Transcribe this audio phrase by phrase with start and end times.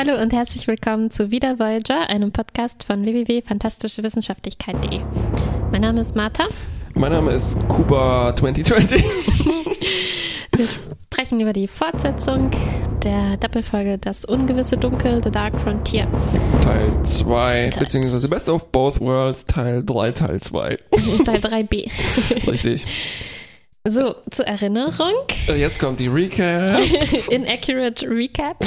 [0.00, 5.00] hallo und herzlich willkommen zu Wieder Voyager, einem Podcast von www.fantastischewissenschaftlichkeit.de.
[5.70, 6.48] Mein Name ist Martha.
[6.94, 9.04] Mein Name ist Kuba 2020.
[10.56, 10.66] Wir
[11.04, 12.50] sprechen über die Fortsetzung
[13.02, 16.08] der Doppelfolge Das ungewisse Dunkel, The Dark Frontier.
[16.62, 20.76] Teil 2, beziehungsweise Best of Both Worlds, Teil 3, Teil 2.
[21.26, 21.90] Teil 3b.
[22.50, 22.86] Richtig.
[23.86, 25.12] So, zur Erinnerung.
[25.46, 26.80] Jetzt kommt die Recap.
[27.30, 28.64] Inaccurate Recap.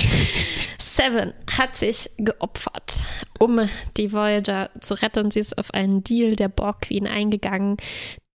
[0.96, 3.04] Seven hat sich geopfert,
[3.40, 3.60] um
[3.98, 5.32] die Voyager zu retten.
[5.32, 7.78] Sie ist auf einen Deal der Borg Queen eingegangen,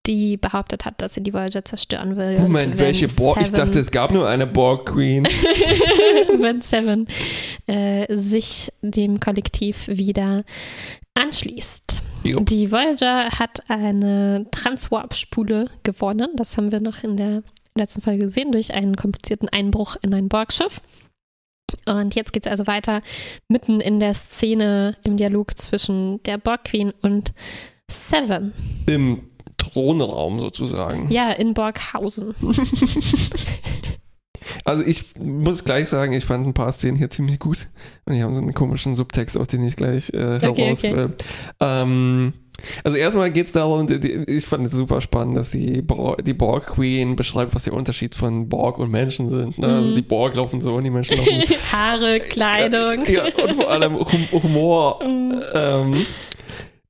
[0.07, 2.41] die behauptet hat, dass sie die Voyager zerstören will.
[2.41, 3.41] Moment, welche Borg?
[3.41, 5.25] Ich dachte, es gab nur eine Borg Queen.
[6.39, 7.07] wenn Seven
[7.67, 10.43] äh, sich dem Kollektiv wieder
[11.15, 12.03] anschließt.
[12.25, 12.41] Jo.
[12.41, 16.31] Die Voyager hat eine Transwarp-Spule gewonnen.
[16.35, 17.45] Das haben wir noch in der
[17.77, 20.81] letzten Folge gesehen, durch einen komplizierten Einbruch in ein Borgschiff.
[21.87, 23.03] Und jetzt geht es also weiter
[23.49, 27.33] mitten in der Szene im Dialog zwischen der Borg Queen und
[27.91, 28.53] Seven.
[28.87, 29.23] Im
[29.57, 31.11] Thronraum sozusagen.
[31.11, 32.35] Ja, in Borghausen.
[34.65, 37.69] Also ich muss gleich sagen, ich fand ein paar Szenen hier ziemlich gut.
[38.07, 41.09] Und die haben so einen komischen Subtext, auf den ich gleich äh, heraus okay, okay.
[41.61, 42.33] Ähm,
[42.85, 43.87] also erstmal geht es darum,
[44.27, 45.85] ich fand es super spannend, dass die,
[46.23, 49.59] die Borg Queen beschreibt, was der Unterschied von Borg und Menschen sind.
[49.59, 49.67] Ne?
[49.67, 49.85] Also mhm.
[49.85, 51.43] Also die Borg laufen so und die Menschen laufen.
[51.73, 53.07] Haare, Kleidung.
[53.07, 53.97] Ja, und vor allem
[54.33, 55.01] Humor.
[55.03, 55.43] Mhm.
[55.55, 56.07] Ähm,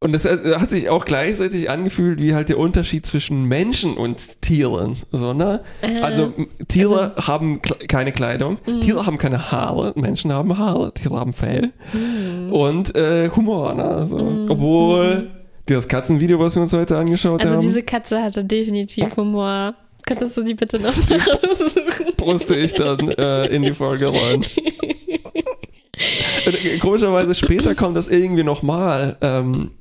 [0.01, 4.97] und das hat sich auch gleichzeitig angefühlt wie halt der Unterschied zwischen Menschen und Tieren.
[5.11, 5.65] So, ne?
[5.83, 6.33] Äh, also
[6.69, 8.81] Tiere also, haben keine Kleidung, mh.
[8.81, 12.53] Tiere haben keine Haare, Menschen haben Haare, Tiere haben Fell mh.
[12.53, 13.75] und äh, Humor.
[13.75, 13.85] Ne?
[13.85, 14.51] Also, mh.
[14.53, 15.31] Obwohl
[15.75, 17.59] das Katzenvideo, was wir uns heute angeschaut also haben.
[17.59, 19.75] Also diese Katze hatte definitiv Humor.
[20.07, 22.15] Könntest du die bitte noch raussuchen?
[22.17, 24.47] Poste ich dann äh, in die Folge rein.
[26.81, 29.17] Komischerweise später kommt das irgendwie nochmal.
[29.21, 29.73] Ähm,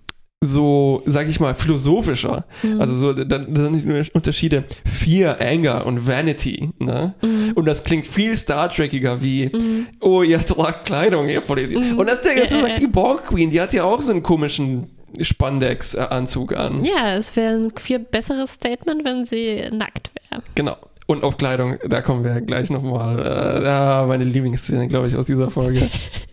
[0.43, 2.45] so, sag ich mal, philosophischer.
[2.61, 2.79] Mhm.
[2.79, 6.69] Also so, dann, dann sind Unterschiede Fear, Anger und Vanity.
[6.79, 7.15] Ne?
[7.21, 7.53] Mhm.
[7.55, 9.87] Und das klingt viel Star Trekiger wie, mhm.
[9.99, 11.83] oh, ihr tragt Kleidung, ihr Vollidiot.
[11.83, 11.97] Mhm.
[11.97, 14.85] Und das Ding ist, sagt die Borg Queen, die hat ja auch so einen komischen
[15.19, 16.83] Spandex-Anzug an.
[16.83, 20.43] Ja, es wäre ein viel besseres Statement, wenn sie nackt wäre.
[20.55, 20.77] Genau.
[21.07, 23.19] Und auf Kleidung, da kommen wir gleich nochmal.
[23.19, 25.89] Äh, meine Lieblingsszene, glaube ich, aus dieser Folge.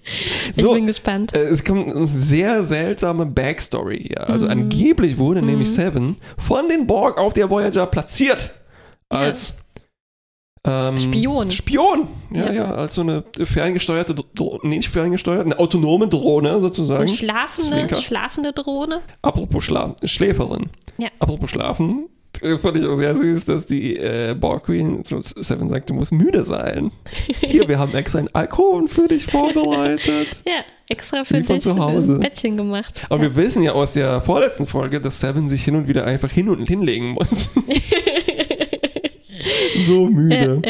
[0.56, 1.36] so, ich bin gespannt.
[1.36, 4.28] Äh, es kommt eine sehr seltsame Backstory hier.
[4.28, 4.52] Also mhm.
[4.52, 5.46] angeblich wurde mhm.
[5.46, 8.52] nämlich Seven von den Borg auf der Voyager platziert.
[9.08, 9.54] Als.
[10.66, 11.50] Ähm, Spion.
[11.50, 16.60] Spion, ja, ja, ja, als so eine ferngesteuerte, Drohne, nee, nicht ferngesteuerte, eine autonome Drohne
[16.60, 17.02] sozusagen.
[17.02, 19.00] Eine schlafende, schlafende Drohne.
[19.22, 20.70] Apropos Schlaf, Schläferin.
[20.98, 21.08] Ja.
[21.18, 22.08] Apropos Schlafen,
[22.58, 26.44] fand ich auch sehr süß, dass die äh, Borg Queen Seven sagt, du musst müde
[26.44, 26.90] sein.
[27.40, 30.28] Hier, wir haben extra einen Alkohol für dich vorbereitet.
[30.46, 32.14] ja, extra für Wie dich zu Hause.
[32.14, 33.02] ein Bettchen gemacht.
[33.08, 33.22] Aber ja.
[33.22, 36.48] wir wissen ja aus der vorletzten Folge, dass Seven sich hin und wieder einfach hin
[36.48, 37.54] und hinlegen muss.
[39.80, 40.62] so müde.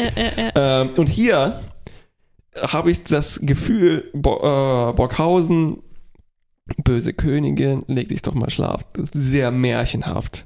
[0.55, 1.59] Ähm, und hier
[2.61, 5.79] habe ich das Gefühl, Bo äh, Borghausen,
[6.83, 8.85] böse Königin, leg dich doch mal schlafen.
[8.93, 10.45] Das ist sehr märchenhaft.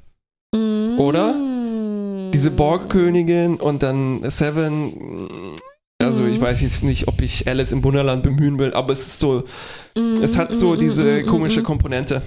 [0.54, 0.98] Mm.
[0.98, 1.34] Oder?
[2.32, 5.56] Diese Borgkönigin und dann Seven.
[5.98, 6.42] Also ich mm.
[6.42, 9.44] weiß jetzt nicht, ob ich Alice im Wunderland bemühen will, aber es ist so,
[9.96, 12.22] mm, es hat so mm, diese komische Komponente.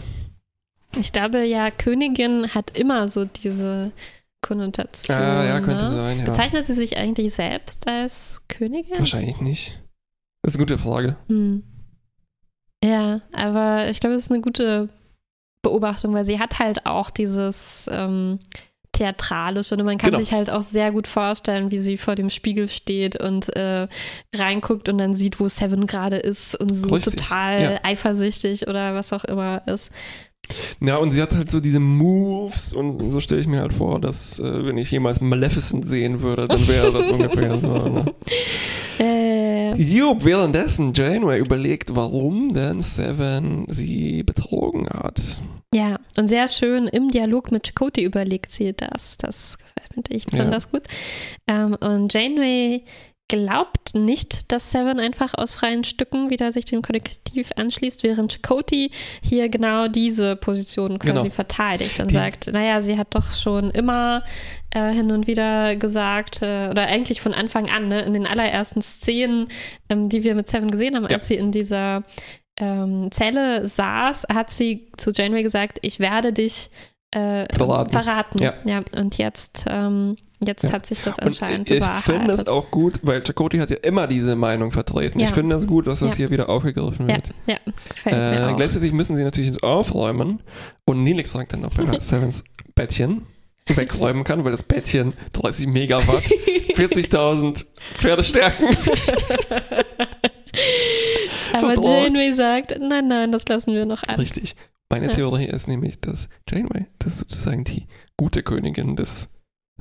[0.99, 3.91] Ich glaube ja, Königin hat immer so diese
[4.43, 5.17] Konnotation.
[5.17, 5.89] Ah, ja, könnte ne?
[5.89, 6.25] sein, ja.
[6.25, 8.99] Bezeichnet sie sich eigentlich selbst als Königin?
[8.99, 9.81] Wahrscheinlich nicht.
[10.43, 11.15] Das ist eine gute Frage.
[11.27, 11.63] Hm.
[12.83, 14.89] Ja, aber ich glaube, es ist eine gute
[15.63, 18.39] Beobachtung, weil sie hat halt auch dieses ähm,
[18.91, 20.19] Theatralische und man kann genau.
[20.21, 23.87] sich halt auch sehr gut vorstellen, wie sie vor dem Spiegel steht und äh,
[24.35, 27.79] reinguckt und dann sieht, wo Seven gerade ist und so Richtig, total ja.
[27.83, 29.89] eifersüchtig oder was auch immer ist.
[30.81, 33.99] Ja, und sie hat halt so diese Moves und so stelle ich mir halt vor,
[33.99, 37.73] dass äh, wenn ich jemals Maleficent sehen würde, dann wäre das ungefähr so.
[37.73, 38.13] Ne?
[38.99, 39.73] Äh.
[39.75, 45.41] Jupp, währenddessen Janeway überlegt, warum denn Seven sie betrogen hat.
[45.73, 49.17] Ja, und sehr schön im Dialog mit Chakotay überlegt sie das.
[49.17, 50.15] Das gefällt mir.
[50.15, 50.49] Ich fand ja.
[50.49, 50.83] das gut.
[51.47, 52.83] Ähm, und Janeway
[53.27, 58.91] glaubt nicht, dass Seven einfach aus freien Stücken wieder sich dem Kollektiv anschließt, während Chakotay
[59.21, 61.33] hier genau diese Position quasi genau.
[61.33, 64.23] verteidigt und Die, sagt, naja, sie hat doch schon immer
[64.71, 68.81] äh, hin und wieder gesagt, äh, oder eigentlich von Anfang an, ne, in den allerersten
[68.81, 69.47] Szenen,
[69.89, 71.19] ähm, die wir mit Seven gesehen haben, als ja.
[71.19, 72.03] sie in dieser
[72.59, 76.69] ähm, Zelle saß, hat sie zu Janeway gesagt, ich werde dich
[77.15, 77.91] äh, Verraten.
[77.91, 78.39] verraten.
[78.41, 78.53] Ja.
[78.65, 78.81] Ja.
[78.97, 80.15] und jetzt, ähm,
[80.45, 80.71] jetzt Ja.
[80.73, 82.03] hat sich das Und anscheinend ich bewahrheitet.
[82.05, 85.19] finde es auch gut, weil Chakoti hat ja immer diese Meinung vertreten.
[85.19, 85.27] Ja.
[85.27, 87.29] Ich finde es gut, dass das hier wieder aufgegriffen wird.
[87.47, 87.57] ja,
[87.89, 88.55] gefällt mir Äh, auch.
[88.57, 90.41] gleichzeitig müssen sie natürlich jetzt aufräumen
[90.85, 92.43] und Nelix fragt dann noch, wer Sevens
[92.75, 93.27] Bettchen
[93.67, 96.23] wegräumen kann, weil das Bettchen 30 Megawatt,
[96.75, 98.67] 40.000 Pferdestärken.
[101.53, 101.85] Aber verbraucht.
[102.09, 104.15] Janeway sagt, nein, nein, das lassen wir noch an.
[104.19, 104.55] Richtig.
[104.93, 105.13] Meine Ja.
[105.13, 107.87] Theorie ist nämlich, dass Janeway, das ist sozusagen die
[108.17, 109.29] gute Königin des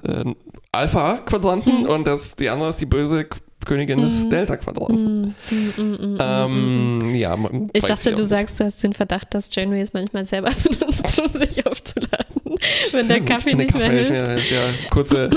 [0.03, 0.25] äh,
[0.73, 1.87] Alpha-Quadranten Hm.
[1.87, 3.27] und dass die andere ist die böse
[3.65, 4.31] Königin des Hm.
[4.31, 5.37] Delta-Quadranten.
[5.77, 6.17] Mm.
[6.19, 7.39] Ähm, ja,
[7.73, 8.29] Ich dachte, auch du nicht.
[8.29, 12.27] sagst, du hast den Verdacht, dass Janeway es manchmal selber benutzt, um sich aufzuladen.
[12.93, 14.51] Wenn der Stimmt, Kaffee wenn der nicht mehr Kaffee hilft.
[14.51, 15.31] Ja, kurze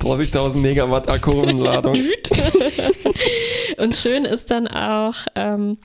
[0.00, 1.96] 30.000 Megawatt Akkuladung.
[3.78, 5.78] Und schön ist dann auch, ähm,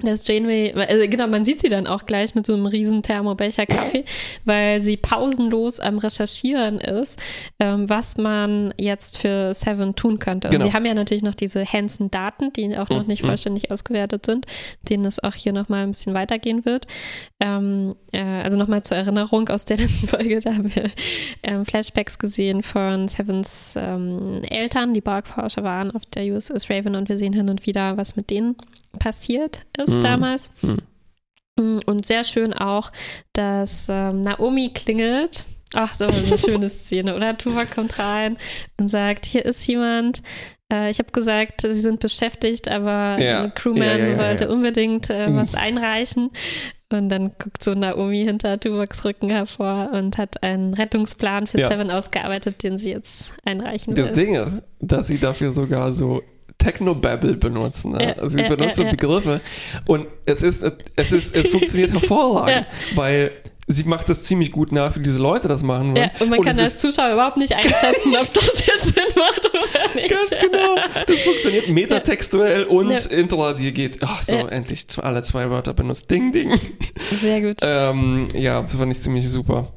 [0.00, 3.64] dass Janeway, also genau, man sieht sie dann auch gleich mit so einem riesen Thermobecher
[3.64, 4.04] Kaffee,
[4.44, 7.18] weil sie pausenlos am Recherchieren ist,
[7.60, 10.48] ähm, was man jetzt für Seven tun könnte.
[10.48, 10.64] Und Genau.
[10.66, 13.28] sie haben ja natürlich noch diese Hansen-Daten, die auch noch nicht Mhm.
[13.28, 14.46] vollständig ausgewertet sind,
[14.88, 16.86] denen es auch hier nochmal ein bisschen weitergehen wird.
[17.46, 20.90] Ähm, äh, also nochmal zur Erinnerung aus der letzten Folge, da haben wir
[21.42, 27.08] ähm, Flashbacks gesehen von Sevens ähm, Eltern, die Borg-Forscher waren auf der USS Raven und
[27.10, 28.56] wir sehen hin und wieder, was mit denen
[28.98, 30.02] passiert ist Mhm.
[30.02, 30.52] damals.
[30.62, 30.78] Mhm.
[31.60, 32.90] Mm, Und sehr schön auch,
[33.34, 35.44] dass ähm, Naomi klingelt.
[35.74, 37.36] Ach, so eine schöne Szene, oder?
[37.36, 38.38] Tuvok kommt rein
[38.80, 40.22] und sagt, hier ist jemand.
[40.72, 43.42] Äh, ich habe gesagt, sie sind beschäftigt, aber Ja.
[43.44, 45.36] ein Crewman Ja, ja, wollte unbedingt äh, Mhm.
[45.36, 46.30] was einreichen.
[46.94, 51.68] Und dann guckt so Naomi hinter Tuvoks Rücken hervor und hat einen Rettungsplan für Ja.
[51.68, 54.14] Seven ausgearbeitet, den sie jetzt einreichen Das will.
[54.14, 56.22] Ding ist, dass sie dafür sogar so
[56.58, 57.92] Technobabble benutzen.
[57.92, 58.02] Ne?
[58.02, 58.88] Ja, also sie ja, benutzen.
[58.88, 59.40] Begriffe
[59.86, 60.62] und es ist,
[60.96, 63.32] es ist, es funktioniert hervorragend, weil
[63.66, 65.96] sie macht das ziemlich gut nach, wie diese Leute das machen wollen.
[65.96, 69.48] Ja, und man kann es als Zuschauer überhaupt nicht einschätzen, ob das jetzt Sinn macht
[69.50, 70.10] oder nicht.
[70.10, 70.76] Ganz genau.
[71.06, 73.10] Das funktioniert metatextuell und Ja.
[73.10, 73.98] Interradier geht.
[74.02, 74.48] Ach so, Ja.
[74.48, 76.10] endlich alle zwei Wörter benutzt.
[76.10, 76.58] Ding, ding.
[77.20, 77.58] Sehr gut.
[77.62, 79.72] Ähm, ja, das fand ich ziemlich super.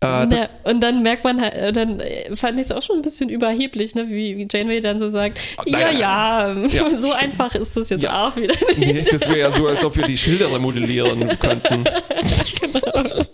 [0.00, 2.00] Äh, Ja, und dann merkt man halt, äh, dann
[2.34, 4.08] fand ich es auch schon ein bisschen überheblich, ne?
[4.08, 7.22] wie, Janeway dann so sagt, ja, ja, Ja, so stimmt.
[7.22, 8.28] einfach ist das jetzt Ja.
[8.28, 9.12] auch wieder nicht.
[9.12, 11.84] das wäre ja so, als ob wir die Schilder modellieren könnten.
[12.60, 13.24] genau.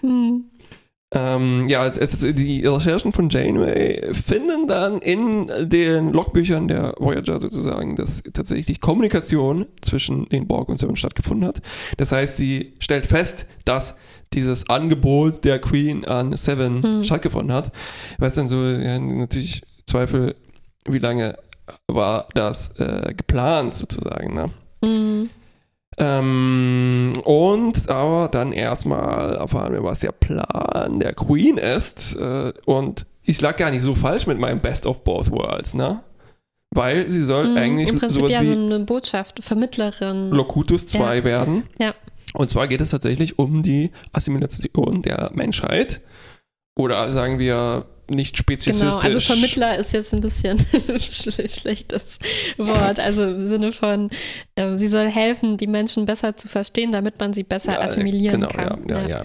[0.00, 0.44] Hm.
[1.14, 8.22] Ähm, ja, die Recherchen von Janeway finden dann in den Logbüchern der Voyager sozusagen, dass
[8.34, 11.62] tatsächlich Kommunikation zwischen den Borg und Seven stattgefunden hat.
[11.96, 13.94] Das heißt, sie stellt fest, dass
[14.32, 17.04] dieses Angebot der Queen an Seven Hm.
[17.04, 17.72] stattgefunden hat.
[18.18, 20.34] Was dann so, ja, natürlich Zweifel,
[20.84, 21.36] wie lange
[21.88, 24.50] war das äh, geplant sozusagen, ne?
[24.84, 25.30] Hm.
[25.98, 32.14] Ähm, und aber dann erstmal erfahren wir, was der Plan der Queen ist.
[32.16, 36.00] Äh, und ich lag gar nicht so falsch mit meinem Best of Both Worlds, ne?
[36.70, 37.56] Weil sie soll Hm.
[37.56, 40.30] eigentlich Im Prinzip sowas ja wie so eine Botschaft, Vermittlerin.
[40.30, 41.24] Locutus 2 Ja.
[41.24, 41.62] werden.
[41.78, 41.94] Ja.
[42.36, 46.00] Und zwar geht es tatsächlich um die Assimilation der Menschheit.
[46.78, 48.90] Oder sagen wir nicht speziesistisch.
[48.90, 50.58] Genau, also Vermittler ist jetzt ein bisschen
[50.98, 52.18] schle- schlechtes
[52.58, 53.00] Wort.
[53.00, 54.10] Also im Sinne von,
[54.54, 58.42] äh, sie soll helfen, die Menschen besser zu verstehen, damit man sie besser Ja, assimilieren
[58.42, 58.86] genau, kann.
[58.88, 59.22] Ja, ja, ja.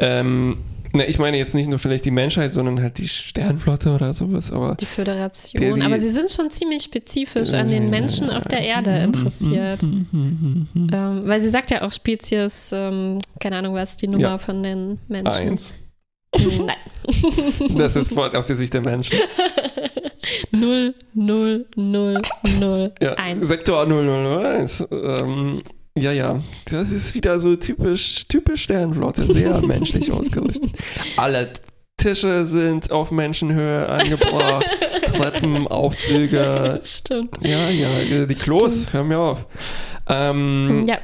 [0.00, 0.58] Ähm,
[0.94, 4.50] ne, ich meine jetzt nicht nur vielleicht die Menschheit, sondern halt die Sternflotte oder sowas,
[4.50, 5.60] aber Die Föderation.
[5.60, 9.04] Der- die- Aber sie sind schon ziemlich spezifisch an den Menschen auf der Erde Mhm,
[9.04, 9.82] interessiert.
[9.82, 14.38] Ähm, weil sie sagt ja auch Spezies, ähm, keine Ahnung, was die Nummer Ja.
[14.38, 15.30] von den Menschen?
[15.48, 15.74] Eins.
[16.36, 16.76] Nein.
[17.76, 19.18] Das ist aus der Sicht der Menschen.
[20.50, 22.22] null, null, null,
[22.58, 23.14] null, Ja.
[23.14, 23.46] eins.
[23.46, 24.84] Sektor 001.
[24.90, 25.62] Ähm,
[25.96, 26.40] ja, ja.
[26.70, 29.32] Das ist wieder so typisch, typisch Sternflotte.
[29.32, 30.70] Sehr menschlich ausgerüstet.
[31.16, 31.52] Alle
[31.96, 34.66] Tische sind auf Menschenhöhe angebracht.
[35.06, 36.80] Treppen, Aufzüge.
[36.84, 37.38] Stimmt.
[37.40, 38.26] Ja, ja.
[38.26, 39.46] Die Klos, hör mir auf.
[40.08, 40.98] Ähm, Ja,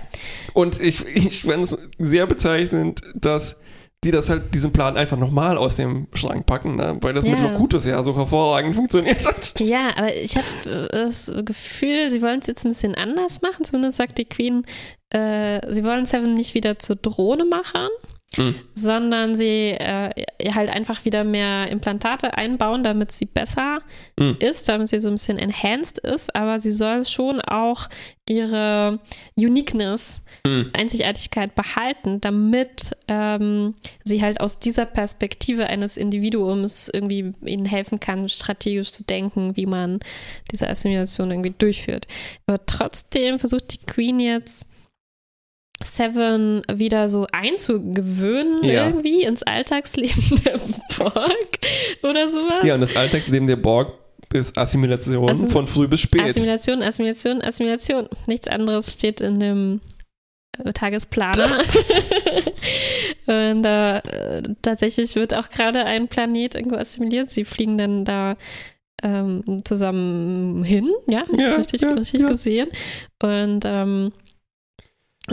[0.53, 3.57] Und ich, ich fand es sehr bezeichnend, dass
[4.03, 6.97] die das halt, diesen Plan einfach nochmal aus dem Schrank packen, ne?
[7.03, 7.51] weil das mit Ja.
[7.51, 9.61] Locutus ja so hervorragend funktioniert hat.
[9.61, 13.63] ja, aber ich habe das Gefühl, sie wollen es jetzt ein bisschen anders machen.
[13.65, 14.65] Zumindest sagt die Queen,
[15.11, 17.89] äh, sie wollen Seven nicht wieder zur Drohne machen,
[18.37, 18.55] Mhm.
[18.75, 20.11] sondern sie äh,
[20.53, 23.81] halt einfach wieder mehr Implantate einbauen, damit sie besser
[24.19, 24.37] Mhm.
[24.39, 27.89] ist, damit sie so ein bisschen enhanced ist, aber sie soll schon auch
[28.29, 29.01] ihre
[29.37, 30.71] Uniqueness, Mhm.
[30.73, 38.29] Einzigartigkeit behalten, damit ähm, sie halt aus dieser Perspektive eines Individuums irgendwie ihnen helfen kann,
[38.29, 39.99] strategisch zu denken, wie man
[40.53, 42.07] diese Assimilation irgendwie durchführt.
[42.47, 44.67] Aber trotzdem versucht die Queen jetzt
[45.83, 48.87] Seven wieder so einzugewöhnen ja.
[48.87, 50.61] irgendwie ins Alltagsleben der
[50.97, 51.59] Borg
[52.03, 52.61] oder sowas.
[52.65, 53.95] Ja, und das Alltagsleben der Borg
[54.33, 56.23] ist Assimilation also, von früh bis spät.
[56.23, 58.09] Assimilation, Assimilation, Assimilation.
[58.27, 59.81] Nichts anderes steht in dem
[60.65, 61.63] äh, Tagesplaner.
[63.27, 67.31] und äh, tatsächlich wird auch gerade ein Planet irgendwo assimiliert.
[67.31, 68.37] Sie fliegen dann da
[69.03, 72.69] ähm, zusammen hin, ja, ja richtig, ja, richtig gesehen.
[73.23, 74.13] Und ähm,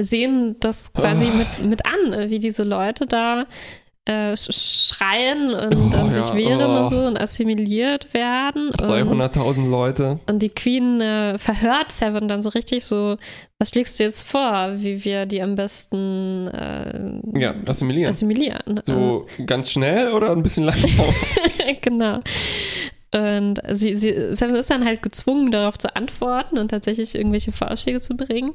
[0.04, 1.38] sehen das quasi oh.
[1.38, 3.46] mit, mit an, wie diese Leute da
[4.08, 6.82] äh, schreien und, oh, und sich ja, wehren oh.
[6.82, 8.72] und so und assimiliert werden.
[8.72, 10.20] 300.000 Leute.
[10.30, 13.18] Und die Queen äh, verhört Seven dann so richtig so,
[13.60, 18.10] was schlägst du jetzt vor, wie wir die am besten äh, ja, assimilieren.
[18.10, 18.82] assimilieren.
[18.86, 21.06] So ganz schnell oder ein bisschen langsam?
[21.82, 22.22] genau.
[23.14, 28.02] Und sie, sie, Seven ist dann halt gezwungen, darauf zu antworten und tatsächlich irgendwelche Vorschläge
[28.02, 28.52] zu bringen.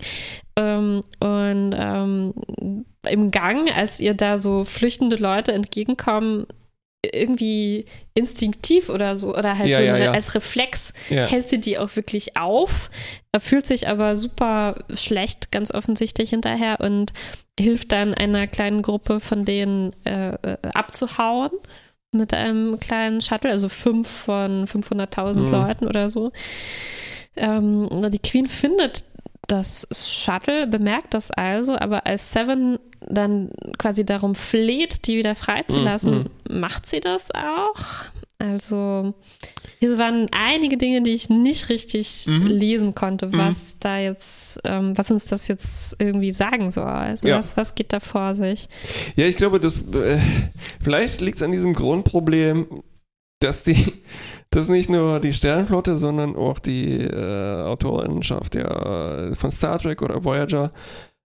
[0.57, 2.35] Ähm, und ähm,
[3.09, 6.47] im Gang, als ihr da so flüchtende Leute entgegenkommen,
[7.05, 10.11] irgendwie instinktiv oder so oder halt ja, so ja, ja.
[10.13, 12.91] als Reflex hält sie die auch wirklich auf,
[13.41, 17.13] fühlt sich aber super schlecht ganz offensichtlich hinterher und
[17.59, 21.51] hilft dann einer kleinen Gruppe von denen äh, äh abzuhauen
[22.13, 25.51] mit einem kleinen Shuttle, also fünf von 500.000 mhm.
[25.51, 26.31] Leuten oder so.
[27.37, 29.05] Ähm, die Queen findet
[29.49, 36.31] das Shuttle, bemerkt das also, aber als Seven dann quasi darum fleht, die wieder freizulassen,
[36.49, 36.61] mhm.
[36.61, 37.77] macht sie das auch.
[38.39, 39.15] Also
[39.79, 42.47] hier waren einige Dinge, die ich nicht richtig mhm.
[42.47, 43.37] lesen konnte, mhm.
[43.37, 46.85] was da jetzt, ähm, was uns das jetzt irgendwie sagen soll.
[46.85, 47.39] Also ja.
[47.39, 48.69] was, was geht da vor sich?
[49.15, 50.19] Ja, ich glaube, das äh,
[50.83, 52.83] vielleicht liegt es an diesem Grundproblem,
[53.39, 53.93] dass die
[54.53, 60.25] dass nicht nur die Sternenflotte, sondern auch die äh, Autorenschaft ja, von Star Trek oder
[60.25, 60.73] Voyager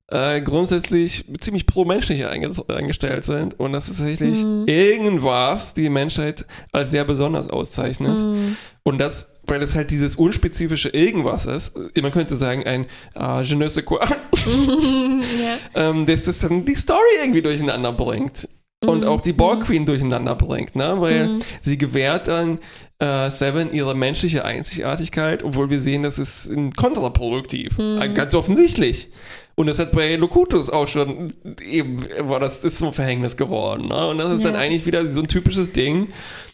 [0.10, 4.64] äh, grundsätzlich ziemlich pro-menschlich eingestellt sind und dass tatsächlich mhm.
[4.66, 8.18] irgendwas die Menschheit als sehr besonders auszeichnet.
[8.18, 8.56] Mhm.
[8.84, 13.56] Und das, weil es halt dieses unspezifische Irgendwas ist, man könnte sagen, ein uh, Je
[13.56, 15.58] ne sais quoi, ja.
[15.76, 18.48] ähm, dass das dann die Story irgendwie durcheinander bringt.
[18.86, 19.08] Und mhm.
[19.08, 19.64] auch die Borg mhm.
[19.64, 20.96] Queen durcheinander bringt, ne?
[21.00, 21.42] Weil mhm.
[21.64, 22.60] sie gewährt dann
[23.00, 27.78] äh, Seven ihre menschliche Einzigartigkeit, obwohl wir sehen, das ist kontraproduktiv.
[27.78, 28.14] Mhm.
[28.14, 29.10] Ganz offensichtlich.
[29.56, 31.34] Und das hat bei Locutus auch schon
[31.68, 33.88] eben, war das ist so ein Verhängnis geworden.
[33.88, 34.10] Ne?
[34.10, 34.52] Und das ist ja.
[34.52, 36.10] dann eigentlich wieder so ein typisches Ding,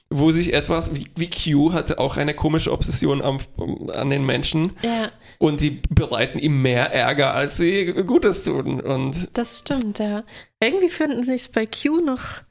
[0.09, 3.39] wo sich etwas, wie, wie Q hatte auch eine komische Obsession am,
[3.93, 4.73] an den Menschen.
[4.83, 5.11] Ja.
[5.37, 8.79] Und die bereiten ihm mehr Ärger, als sie Gutes tun.
[8.79, 10.23] Und das stimmt, ja.
[10.61, 12.41] Irgendwie finden sich bei Q noch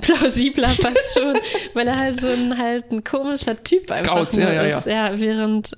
[0.00, 1.36] plausibler fast schon,
[1.74, 4.86] weil er halt so ein halt ein komischer Typ einfach Kauz, ja, ja, ist.
[4.86, 5.10] Ja.
[5.12, 5.72] ja, während,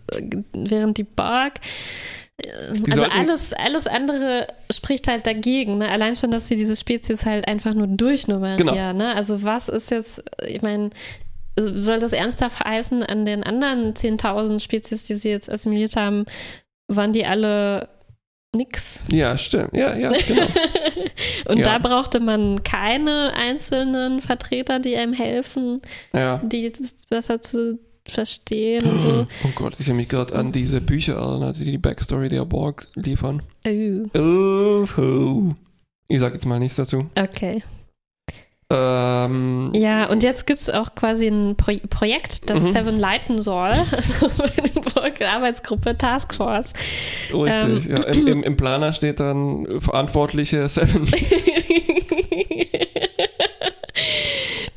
[0.53, 1.61] während die Bark
[2.73, 5.79] die also alles, alles andere spricht halt dagegen.
[5.79, 5.89] Ne?
[5.91, 8.59] Allein schon, dass sie diese Spezies halt einfach nur durchnummerieren.
[8.59, 8.93] Genau.
[8.93, 9.15] Ne?
[9.15, 10.91] Also was ist jetzt, ich meine,
[11.59, 16.25] soll das ernsthaft heißen, an den anderen 10.000 Spezies, die sie jetzt assimiliert haben,
[16.89, 17.89] waren die alle
[18.55, 19.05] nix?
[19.11, 19.73] Ja, stimmt.
[19.73, 20.47] Ja, ja, genau.
[21.49, 21.65] Und ja.
[21.65, 25.81] da brauchte man keine einzelnen Vertreter, die einem helfen,
[26.13, 26.39] ja.
[26.39, 26.73] die
[27.09, 29.27] besser zu verstehen und so.
[29.45, 32.87] Oh Gott, ich habe mich gerade an diese Bücher erinnert, die die Backstory der Borg
[32.95, 33.43] liefern.
[33.67, 34.19] Oh.
[34.19, 35.55] Oh, oh.
[36.09, 37.07] Ich sag jetzt mal nichts dazu.
[37.17, 37.63] Okay.
[38.73, 42.73] Ähm, ja, und jetzt gibt es auch quasi ein Pro Projekt, das mhm.
[42.73, 43.73] Seven leiten soll.
[44.21, 46.73] Also eine Borg-Arbeitsgruppe Taskforce.
[47.33, 47.97] Richtig, ähm.
[47.97, 48.03] ja.
[48.05, 51.09] Im, im, Im Planer steht dann verantwortliche Seven.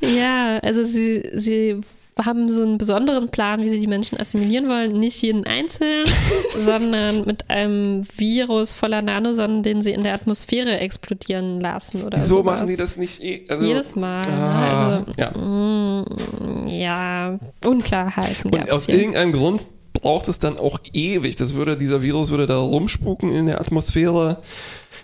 [0.01, 1.81] ja, also sie, sie
[2.21, 4.99] haben so einen besonderen Plan, wie sie die Menschen assimilieren wollen.
[4.99, 6.05] Nicht jeden einzeln,
[6.57, 12.35] sondern mit einem Virus voller Nanosonnen, den sie in der Atmosphäre explodieren lassen oder Wieso
[12.37, 12.59] sowas.
[12.59, 14.23] machen die das nicht eh, also, jedes Mal?
[14.27, 15.31] Ah, also, ja.
[15.31, 18.53] Mm, ja, Unklarheiten.
[18.53, 18.95] Und aus hier.
[18.95, 21.35] irgendeinem Grund braucht es dann auch ewig.
[21.35, 24.41] Das würde, dieser Virus würde da rumspuken in der Atmosphäre.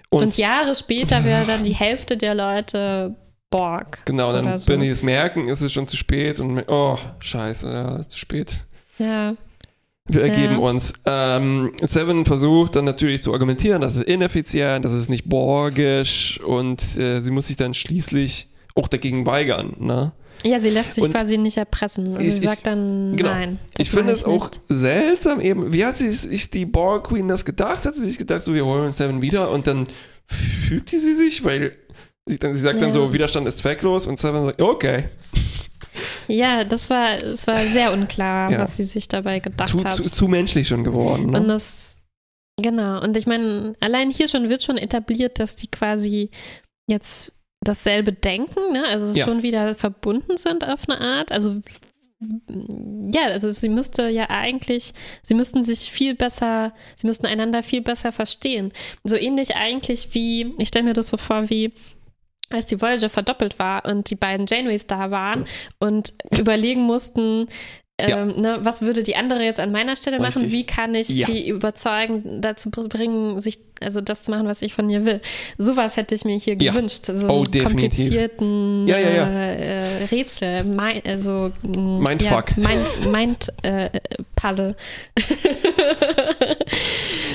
[0.09, 3.15] Und, und Jahre später wäre dann die Hälfte der Leute
[3.49, 3.99] Borg.
[4.05, 4.67] Genau, dann, so.
[4.67, 8.59] wenn die es merken, ist es schon zu spät und oh, scheiße, ja, zu spät.
[8.97, 9.35] Ja.
[10.05, 10.59] Wir ergeben ja.
[10.59, 10.93] uns.
[11.05, 16.81] Ähm, Seven versucht dann natürlich zu argumentieren, das ist ineffizient, das ist nicht borgisch und
[16.97, 19.75] äh, sie muss sich dann schließlich auch dagegen weigern.
[19.79, 20.11] Ne?
[20.43, 22.15] Ja, sie lässt sich und quasi nicht erpressen.
[22.15, 23.29] Also ich, sie sagt dann genau.
[23.29, 23.59] nein.
[23.77, 27.85] Ich finde es auch seltsam eben, wie hat sich die Borg Queen das gedacht?
[27.85, 29.87] Hat sie sich gedacht, so wir holen Seven wieder und dann
[30.27, 31.73] fügte sie sich, weil
[32.29, 32.81] Sie, dann, sie sagt ja.
[32.81, 35.05] dann so, Widerstand ist zwecklos und Seven sagt, okay.
[36.27, 38.59] Ja, das war, es war sehr unklar, ja.
[38.59, 39.93] was sie sich dabei gedacht zu, hat.
[39.95, 41.31] Zu, zu menschlich schon geworden.
[41.31, 41.39] Ne?
[41.39, 41.89] Und das
[42.61, 46.29] Genau, und ich meine, allein hier schon wird schon etabliert, dass die quasi
[46.87, 47.31] jetzt
[47.61, 48.85] dasselbe denken, ne?
[48.85, 49.25] also ja.
[49.25, 51.31] schon wieder verbunden sind auf eine Art.
[51.31, 51.61] Also
[53.11, 54.93] ja, also sie müsste ja eigentlich,
[55.23, 58.73] sie müssten sich viel besser, sie müssten einander viel besser verstehen.
[59.05, 61.71] So ähnlich eigentlich wie, ich stelle mir das so vor, wie
[62.49, 65.45] als die Voyager verdoppelt war und die beiden Janeways da waren
[65.79, 67.47] und überlegen mussten,
[68.07, 68.21] ja.
[68.21, 70.43] Ähm, ne, was würde die andere jetzt an meiner Stelle machen?
[70.43, 70.51] Richtig.
[70.51, 71.27] Wie kann ich ja.
[71.27, 75.21] die überzeugen, dazu bringen, sich also das zu machen, was ich von ihr will?
[75.57, 76.71] Sowas hätte ich mir hier ja.
[76.71, 77.05] gewünscht.
[77.05, 82.57] So oh, komplizierten äh, Rätsel, mein, also Mindfuck.
[82.57, 83.89] Mind, Mind äh,
[84.35, 84.75] Puzzle.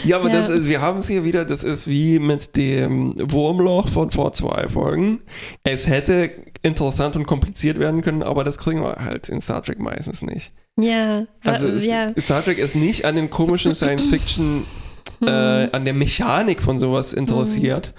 [0.05, 3.89] ja, aber das ist, wir haben es hier wieder, das ist wie mit dem Wurmloch
[3.89, 5.21] von vor zwei Folgen.
[5.63, 6.31] Es hätte
[6.63, 10.53] interessant und kompliziert werden können, aber das kriegen wir halt in Star Trek meistens nicht.
[10.81, 11.27] Ja.
[11.45, 12.13] Also ist, ja.
[12.19, 14.65] Star Trek ist nicht an den komischen Science-Fiction,
[15.23, 17.93] äh, an der Mechanik von sowas interessiert.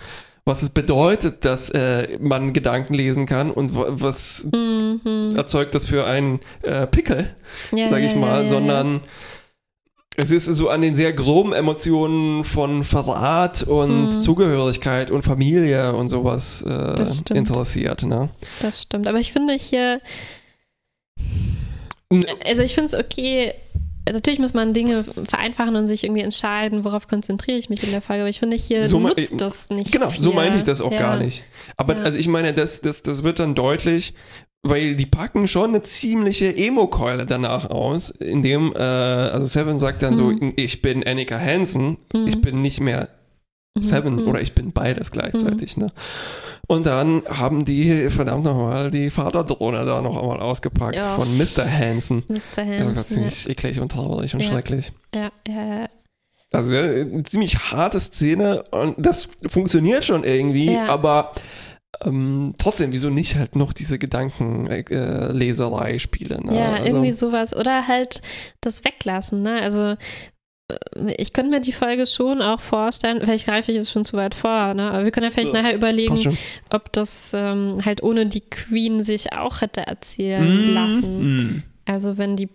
[0.48, 5.32] Was es bedeutet, dass äh, man Gedanken lesen kann und was mhm.
[5.36, 7.36] erzeugt das für einen äh, Pickel,
[7.72, 9.02] ja, sag ich ja, mal, sondern
[10.18, 14.22] es ist so an den sehr groben Emotionen von Verrat und hm.
[14.22, 18.04] Zugehörigkeit und Familie und sowas äh, interessiert.
[18.04, 18.30] Ne?
[18.62, 19.08] Das stimmt.
[19.08, 20.00] Aber ich finde hier,
[22.46, 23.54] also ich finde es okay,
[24.14, 28.02] natürlich muss man Dinge vereinfachen und sich irgendwie entscheiden, worauf konzentriere ich mich in der
[28.02, 28.22] Folge.
[28.22, 29.92] Aber ich finde, hier so nutzt das nicht.
[29.92, 30.22] Genau, viel.
[30.22, 31.00] so meine ich das auch ja.
[31.00, 31.44] gar nicht.
[31.78, 32.04] Aber ja.
[32.04, 34.14] also ich meine, das, das, das wird dann deutlich,
[34.66, 40.14] weil die packen schon eine ziemliche Emo-Keule danach aus, indem, äh, also Seven sagt dann
[40.14, 40.18] mhm.
[40.18, 42.28] so, ich bin Annika Hansen, mhm.
[42.28, 43.10] ich bin nicht mehr
[43.76, 43.82] mhm.
[43.84, 44.28] Seven mhm.
[44.28, 45.78] oder ich bin beides gleichzeitig.
[45.78, 45.84] Mhm.
[45.84, 45.92] Ne?
[46.68, 51.16] Und dann haben die, verdammt nochmal, die Vaterdrohne da noch einmal ausgepackt ja.
[51.16, 51.64] von Mr.
[51.72, 52.24] Hansen.
[52.28, 52.66] Mr.
[52.66, 52.86] Hansen.
[52.88, 53.52] Das war ziemlich ja.
[53.52, 54.50] eklig und traurig und ja.
[54.50, 54.92] schrecklich.
[55.14, 55.90] Ja, ja, ja.
[56.52, 61.34] Also eine ziemlich harte Szene und das funktioniert schon irgendwie, aber
[62.04, 66.46] ähm, trotzdem, wieso nicht halt noch diese Gedankenleserei äh, spielen?
[66.46, 66.58] Ne?
[66.58, 67.56] Ja, also, irgendwie sowas.
[67.56, 68.22] Oder halt
[68.62, 69.62] das weglassen, ne?
[69.62, 69.96] Also
[70.68, 74.18] äh, ich könnte mir die Folge schon auch vorstellen, vielleicht greife ich jetzt schon zu
[74.18, 74.92] weit vor, ne?
[74.92, 76.38] aber wir können ja vielleicht ja, nachher überlegen,
[76.74, 81.38] ob das ähm, halt ohne die Queen sich auch hätte erzählen mm, lassen.
[81.38, 81.64] Mm.
[81.86, 82.50] Also wenn die,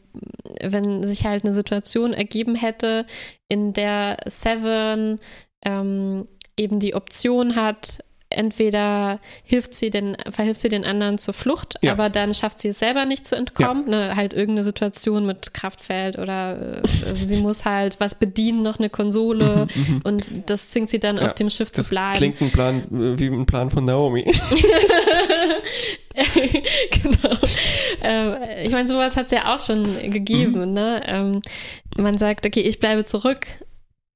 [0.60, 3.06] wenn sich halt eine Situation ergeben hätte,
[3.48, 5.20] in der Seven
[5.64, 11.74] ähm, eben die Option hat, entweder hilft sie den, verhilft sie den anderen zur Flucht,
[11.82, 11.92] ja.
[11.92, 13.90] aber dann schafft sie es selber nicht zu entkommen.
[13.90, 14.08] Ja.
[14.08, 18.88] Ne, halt irgendeine Situation mit Kraftfeld oder äh, sie muss halt was bedienen, noch eine
[18.88, 20.00] Konsole mhm, mhm.
[20.04, 21.26] und das zwingt sie dann ja.
[21.26, 22.16] auf dem Schiff das zu bleiben.
[22.16, 24.24] Klingt ein Plan wie ein Plan von Naomi.
[26.90, 27.36] genau.
[28.02, 30.68] Ähm, ich meine, sowas hat es ja auch schon gegeben.
[30.68, 30.72] Mhm.
[30.72, 31.02] Ne?
[31.06, 31.42] Ähm,
[31.96, 33.46] man sagt, okay, ich bleibe zurück,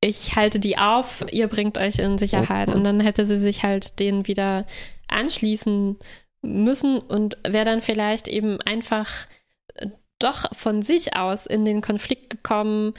[0.04, 2.68] ich halte die auf, ihr bringt euch in Sicherheit.
[2.68, 4.66] Und dann hätte sie sich halt denen wieder
[5.08, 5.96] anschließen
[6.42, 9.26] müssen und wäre dann vielleicht eben einfach
[9.74, 9.88] äh,
[10.18, 12.92] doch von sich aus in den Konflikt gekommen,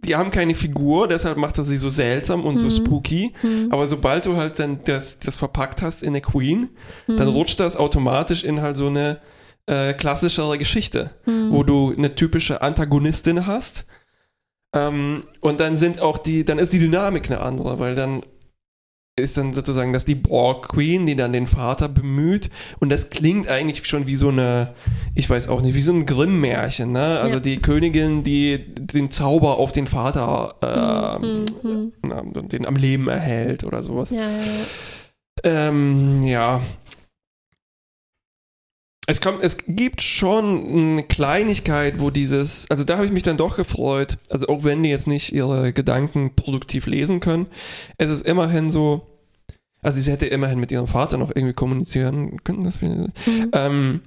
[0.05, 2.57] die haben keine Figur, deshalb macht er sie so seltsam und mhm.
[2.57, 3.33] so spooky.
[3.41, 3.69] Mhm.
[3.71, 6.69] Aber sobald du halt dann das, das verpackt hast in eine Queen,
[7.07, 7.33] dann mhm.
[7.33, 9.19] rutscht das automatisch in halt so eine
[9.65, 11.51] äh, klassischere Geschichte, mhm.
[11.51, 13.85] wo du eine typische Antagonistin hast,
[14.73, 18.23] ähm, und dann sind auch die, dann ist die Dynamik eine andere, weil dann
[19.17, 22.49] ist dann sozusagen, dass die Borg Queen, die dann den Vater bemüht,
[22.79, 24.73] und das klingt eigentlich schon wie so eine,
[25.13, 27.19] ich weiß auch nicht, wie so ein Grimm-Märchen, ne?
[27.21, 27.39] Also ja.
[27.39, 31.45] die Königin, die den Zauber auf den Vater, äh, mhm.
[31.63, 31.93] mhm.
[32.01, 34.11] na, den am Leben erhält oder sowas.
[34.11, 34.65] Ja, ja, ja.
[35.43, 36.61] Ähm, ja,
[39.07, 43.37] es, kommt, es gibt schon eine Kleinigkeit, wo dieses, also da habe ich mich dann
[43.37, 47.47] doch gefreut, also auch wenn die jetzt nicht ihre Gedanken produktiv lesen können,
[47.97, 49.05] es ist immerhin so,
[49.85, 52.63] Also sie hätte immerhin mit ihrem Vater noch irgendwie kommunizieren können.
[52.63, 53.11] Das wir, mhm.
[53.53, 54.01] ähm,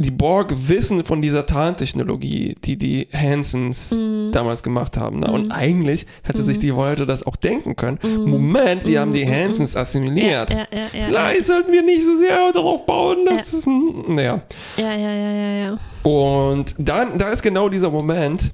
[0.00, 4.32] die Borg wissen von dieser Tarntechnologie, die die Hansons mm.
[4.32, 5.20] damals gemacht haben.
[5.20, 5.28] Ne?
[5.28, 5.34] Mm.
[5.34, 5.52] Und mhm.
[5.52, 6.44] eigentlich hätte mm.
[6.44, 6.60] sich mhm.
[6.62, 7.98] die Voyager das auch denken können.
[8.02, 8.30] Mm.
[8.30, 10.50] Moment, wir haben die Hansons assimiliert.
[10.50, 14.42] Ja, ja, ja, Vielleicht sollten wir nicht so sehr darauf bauen, dass es, naja.
[14.76, 15.78] Ja, ja, ja, ja, ja.
[16.02, 18.52] Und dann, da ist genau dieser Moment,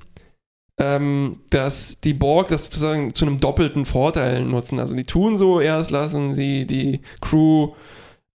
[0.78, 4.80] ähm, dass die Borg das sozusagen zu einem doppelten Vorteil nutzen.
[4.80, 7.72] Also die tun so, erst lassen sie die Crew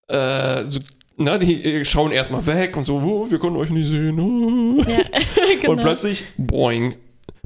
[0.08, 0.80] äh, so
[1.23, 4.19] na, die äh, schauen erstmal weg und so, oh, wir können euch nicht sehen.
[4.19, 4.84] Oh.
[4.88, 4.99] Ja,
[5.62, 5.73] genau.
[5.73, 6.95] Und plötzlich, boing.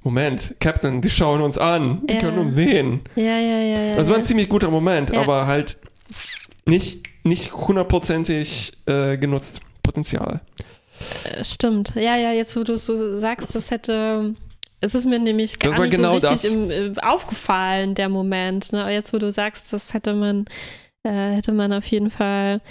[0.03, 2.19] Moment, Captain, die schauen uns an, die ja.
[2.19, 3.01] können uns sehen.
[3.15, 3.81] Ja, ja, ja.
[3.81, 5.77] ja das war ein ziemlich guter Moment, aber halt
[6.65, 10.41] nicht, nicht hundertprozentig äh, genutzt Potenzial.
[11.23, 11.93] Äh, stimmt.
[11.95, 14.35] Ja, ja, jetzt wo du es so sagst, das hätte.
[14.81, 18.71] Es ist mir nämlich gar nicht genau so richtig im, äh, aufgefallen, der Moment.
[18.71, 18.81] Ne?
[18.81, 20.45] Aber jetzt, wo du sagst, das hätte man,
[21.03, 22.61] äh, hätte man auf jeden Fall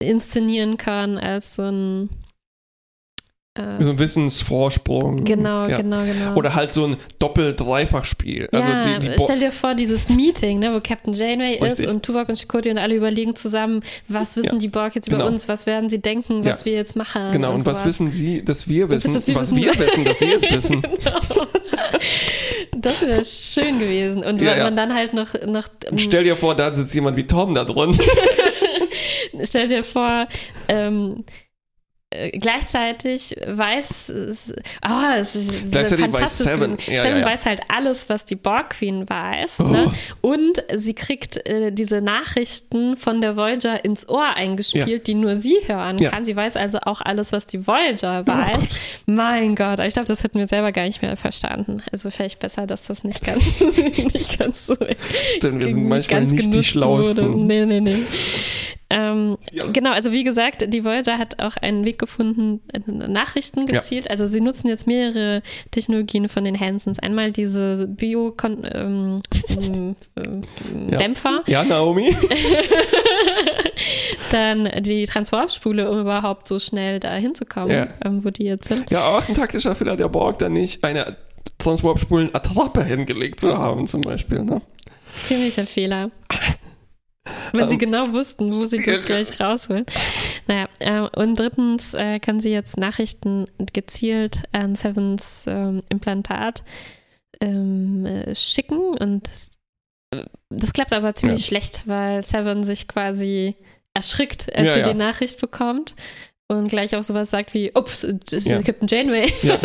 [0.00, 2.10] inszenieren kann als so ein
[3.56, 5.24] äh, so ein Wissensvorsprung.
[5.24, 5.76] Genau, ja.
[5.76, 6.34] genau, genau.
[6.34, 8.48] Oder halt so ein Doppel-Dreifach-Spiel.
[8.50, 11.86] Also ja, die, die stell dir vor, dieses Meeting, ne, wo Captain Janeway Richtig.
[11.86, 14.58] ist und Tuvok und Chakotay und alle überlegen zusammen, was wissen ja.
[14.58, 15.28] die Borg jetzt über genau.
[15.28, 17.30] uns, was werden sie denken, was wir jetzt machen.
[17.30, 19.64] Genau, und, und was wissen sie, dass wir wissen, das, wir was wissen.
[19.64, 20.82] wir wissen, dass sie jetzt wissen.
[20.82, 21.46] genau.
[22.76, 24.24] Das wäre schön gewesen.
[24.24, 25.68] Und wenn man dann halt noch, noch.
[25.96, 27.96] Stell dir vor, da sitzt jemand wie Tom da drin.
[29.42, 30.28] stell dir vor,
[30.68, 31.24] ähm,
[32.14, 34.12] äh, gleichzeitig weiß
[34.86, 36.78] oh, es ist gleichzeitig fantastisch weiß Seven.
[36.86, 37.26] Ja, Seven ja, ja.
[37.26, 39.60] weiß halt alles, was die Borg Queen weiß.
[39.60, 39.64] Oh.
[39.64, 39.92] Ne?
[40.20, 45.56] Und sie kriegt äh, diese Nachrichten von der Voyager ins Ohr eingespielt, die nur sie
[45.66, 46.24] hören kann.
[46.24, 48.60] Sie weiß also auch alles, was die Voyager oh weiß.
[48.60, 51.82] Oh mein Gott, ich glaube, das hätten wir selber gar nicht mehr verstanden.
[51.90, 53.60] Also vielleicht besser, dass das nicht ganz,
[54.14, 54.76] nicht ganz so.
[55.36, 57.34] Stimmt, wir sind manchmal nicht die Schlauesten.
[57.34, 57.44] Wurde.
[57.44, 58.02] Nee, nee, nee.
[58.90, 59.66] Ähm, ja.
[59.66, 64.06] Genau, also wie gesagt, die Voyager hat auch einen Weg gefunden, Nachrichten gezielt.
[64.06, 64.10] Ja.
[64.10, 66.98] Also sie nutzen jetzt mehrere Technologien von den Hansons.
[66.98, 68.74] Einmal diese Bio-Dämpfer.
[68.74, 69.20] Ähm,
[69.56, 69.96] ähm,
[70.90, 71.42] ja.
[71.46, 72.16] ja, Naomi.
[74.30, 78.90] Dann die Transwarp-Spule, um überhaupt so schnell da hinzukommen, ähm, wo die jetzt sind.
[78.90, 81.16] Ja, auch ein taktischer Fehler der Borg, da nicht eine
[81.58, 84.44] Transwarp-Spulen-Attrappe hingelegt zu haben, zum Beispiel.
[84.44, 84.60] Ne?
[85.22, 86.10] Ziemlicher Fehler.
[87.52, 89.86] Wenn sie ähm, genau wussten, wo sie das gleich rausholen.
[90.46, 96.62] Naja, äh, und drittens äh, können sie jetzt Nachrichten gezielt an Sevens ähm, Implantat
[97.40, 99.50] ähm, äh, schicken und das,
[100.10, 101.46] äh, das, klappt aber ziemlich ja.
[101.46, 103.56] schlecht, weil Seven sich quasi
[103.94, 104.92] erschrickt, als ja, sie ja.
[104.92, 105.94] die Nachricht bekommt
[106.48, 108.60] und gleich auch sowas sagt wie, ups, das ist ja.
[108.62, 109.32] Captain Janeway.
[109.42, 109.58] Ja.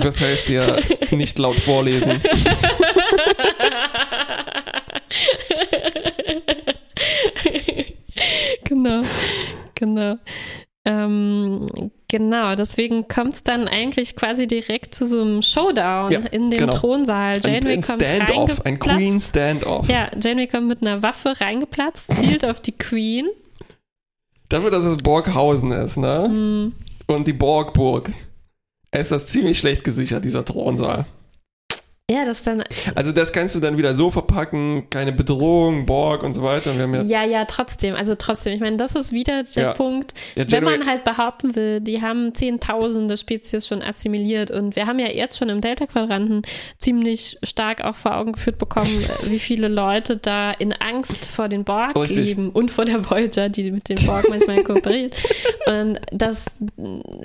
[0.00, 0.76] Das heißt ja
[1.10, 2.20] nicht laut vorlesen.
[8.74, 9.02] genau,
[9.74, 10.18] genau.
[10.86, 16.50] Ähm, genau, deswegen kommt es dann eigentlich quasi direkt zu so einem Showdown ja, in
[16.50, 16.74] dem genau.
[16.74, 17.38] Thronsaal.
[17.38, 19.88] Janeway ein, ein kommt Standoff, ein Queen Standoff.
[19.88, 23.28] Ja, Janeway kommt mit einer Waffe reingeplatzt, zielt auf die Queen.
[24.50, 26.28] Dafür, dass es Borghausen ist, ne?
[26.28, 26.72] Mm.
[27.06, 28.12] Und die Borgburg.
[28.90, 31.06] Es ist das ziemlich schlecht gesichert, dieser Thronsaal.
[32.10, 32.62] Ja, das dann.
[32.94, 36.74] Also das kannst du dann wieder so verpacken, keine Bedrohung, Borg und so weiter.
[36.74, 37.94] Ja, ja, ja, trotzdem.
[37.94, 38.52] Also trotzdem.
[38.52, 39.72] Ich meine, das ist wieder der ja.
[39.72, 44.86] Punkt, ja, wenn man halt behaupten will, die haben zehntausende Spezies schon assimiliert und wir
[44.86, 46.42] haben ja jetzt schon im Delta-Quadranten
[46.76, 51.64] ziemlich stark auch vor Augen geführt bekommen, wie viele Leute da in Angst vor den
[51.64, 52.18] Borg Richtig.
[52.18, 55.14] leben und vor der Voyager, die mit dem Borg manchmal kooperiert.
[55.64, 56.44] Und das,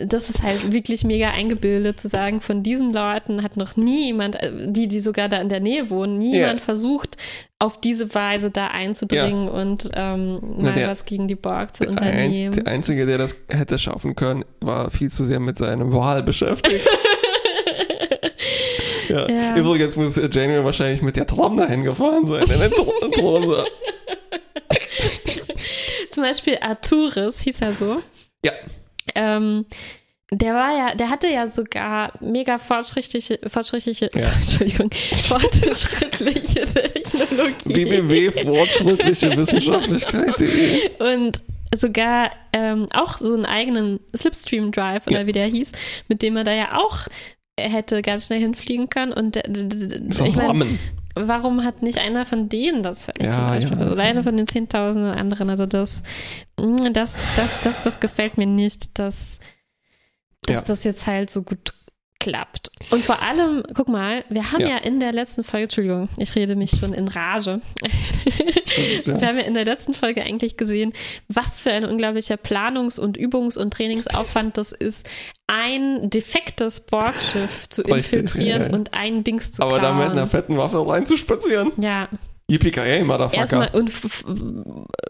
[0.06, 4.38] das ist halt wirklich mega eingebildet zu sagen, von diesen Leuten hat noch nie jemand
[4.74, 6.66] die, die sogar da in der Nähe wohnen, niemand ja.
[6.66, 7.18] versucht,
[7.60, 9.52] auf diese Weise da einzudringen ja.
[9.52, 12.54] und ähm, mal der, was gegen die Borg zu unternehmen.
[12.54, 16.24] Ein, der Einzige, der das hätte schaffen können, war viel zu sehr mit seinem Wahl
[16.24, 16.88] beschäftigt.
[19.10, 19.30] ja.
[19.30, 19.58] ja.
[19.58, 22.46] Übrigens muss Janeway wahrscheinlich mit der Tram dahin gefahren sein.
[26.12, 28.02] Zum Beispiel Arturis hieß er so.
[28.44, 28.54] Ja.
[29.16, 29.66] Ähm,
[30.32, 34.32] der war ja, der hatte ja sogar mega fortschrittliche, fortschrittliche, ja.
[34.42, 34.90] Entschuldigung,
[35.24, 37.76] fortschrittliche Technologie.
[37.76, 41.42] www fortschrittliche Wissenschaftlichkeit.de Und
[41.76, 45.28] sogar ähm, auch so einen eigenen Slipstream Drive oder ja.
[45.28, 45.72] wie der hieß,
[46.08, 47.08] mit dem er da ja auch
[47.60, 49.12] hätte ganz schnell hinfliegen können.
[49.12, 49.36] Und
[50.14, 50.80] so ich mein,
[51.16, 53.80] warum hat nicht einer von denen das vielleicht ja, zum Beispiel?
[53.80, 53.92] Ja.
[53.92, 55.50] Oder einer von den Zehntausenden anderen?
[55.50, 56.04] Also das,
[56.60, 59.40] mm, das, das, das, das gefällt mir nicht, dass
[60.44, 60.64] dass ja.
[60.66, 61.74] das jetzt halt so gut
[62.20, 62.70] klappt.
[62.92, 66.36] Und vor allem, guck mal, wir haben ja, ja in der letzten Folge, Entschuldigung, ich
[66.36, 67.62] rede mich schon in Rage.
[69.06, 70.92] wir haben ja in der letzten Folge eigentlich gesehen,
[71.30, 75.10] was für ein unglaublicher Planungs- und Übungs- und Trainingsaufwand das ist,
[75.48, 79.86] ein defektes Borgschiff zu infiltrieren und ein Dings zu Aber klauen.
[79.86, 81.72] Aber da mit einer fetten Waffe reinzuspazieren.
[81.78, 82.10] Ja.
[82.50, 83.40] Yippie Motherfucker.
[83.40, 83.92] Erstmal und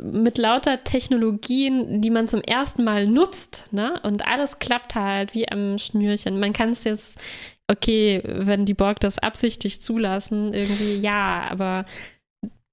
[0.03, 3.99] mit lauter Technologien, die man zum ersten Mal nutzt, ne?
[4.03, 6.39] Und alles klappt halt wie am Schnürchen.
[6.39, 7.19] Man kann es jetzt,
[7.67, 11.85] okay, wenn die Borg das absichtlich zulassen, irgendwie ja, aber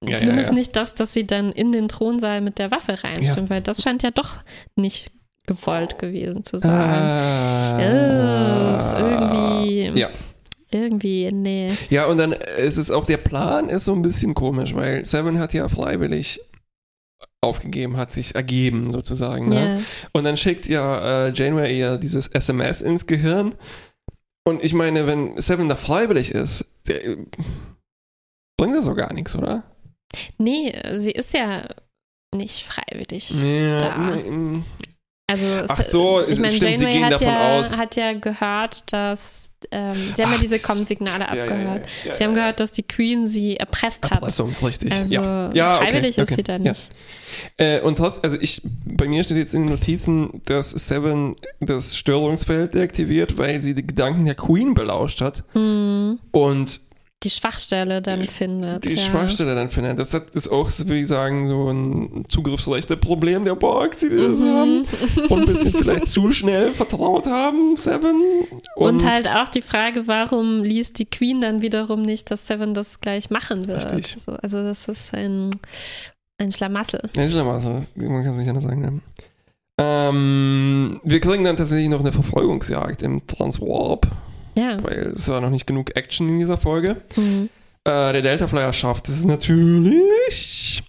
[0.03, 0.59] ja, zumindest ja, ja.
[0.59, 4.03] nicht das, dass sie dann in den Thronsaal mit der Waffe reinstimmen, weil das scheint
[4.03, 4.37] ja doch
[4.75, 5.11] nicht
[5.47, 7.79] gewollt gewesen zu sein.
[7.79, 9.99] Äh, ist irgendwie.
[9.99, 10.09] Ja.
[10.69, 11.71] Irgendwie, nee.
[11.89, 15.39] Ja, und dann ist es auch, der Plan ist so ein bisschen komisch, weil Seven
[15.39, 16.41] hat ja freiwillig
[17.41, 19.49] aufgegeben, hat sich ergeben sozusagen.
[19.49, 19.55] Ne?
[19.55, 19.81] Yeah.
[20.11, 23.55] Und dann schickt ja äh, Janeway ihr dieses SMS ins Gehirn.
[24.45, 27.17] Und ich meine, wenn Seven da freiwillig ist, der,
[28.57, 29.63] bringt das doch gar nichts, oder?
[30.37, 31.67] Nee, sie ist ja
[32.35, 34.15] nicht freiwillig ja, da.
[34.15, 34.63] Nee,
[35.29, 37.77] also, Ach so, ich meine, Janeway sie gehen hat, davon ja, aus.
[37.77, 41.85] hat ja gehört, dass ähm, sie haben Ach, ja diese Com-Signale abgehört.
[42.03, 44.13] Ja, ja, sie haben gehört, dass die Queen sie erpresst hat.
[44.13, 44.91] Erpressung, richtig.
[44.93, 45.75] Also ja.
[45.75, 46.89] freiwillig okay, ist okay, sie da nicht.
[47.57, 51.97] Äh, und trotz, also ich, bei mir steht jetzt in den Notizen, dass Seven das
[51.97, 55.43] Störungsfeld deaktiviert, weil sie die Gedanken der Queen belauscht hat.
[55.53, 56.19] Hm.
[56.31, 56.79] Und
[57.23, 58.85] die Schwachstelle dann findet.
[58.85, 59.01] Die ja.
[59.01, 59.97] Schwachstelle dann findet.
[59.97, 64.53] Das ist auch, würde ich sagen, so ein Zugriffsrechte-Problem der Borg, die das mhm.
[64.53, 64.85] haben.
[65.29, 68.21] Und ein bisschen vielleicht zu schnell vertraut haben, Seven.
[68.75, 72.75] Und, und, halt auch die Frage, warum liest die Queen dann wiederum nicht, dass Seven
[72.75, 73.91] das gleich machen wird.
[73.91, 74.21] Richtig.
[74.21, 75.49] So, also das ist ein,
[76.37, 77.01] ein Schlamassel.
[77.17, 78.81] Ein Schlamassel, man kann es nicht anders sagen.
[78.81, 79.01] Ne?
[79.79, 84.07] Ähm, wir kriegen dann tatsächlich noch eine Verfolgungsjagd im Transwarp.
[84.57, 84.77] Ja.
[84.83, 86.97] Weil es war noch nicht genug Action in dieser Folge.
[87.15, 87.49] Mhm.
[87.83, 90.83] Äh, der Delta Flyer schafft es natürlich.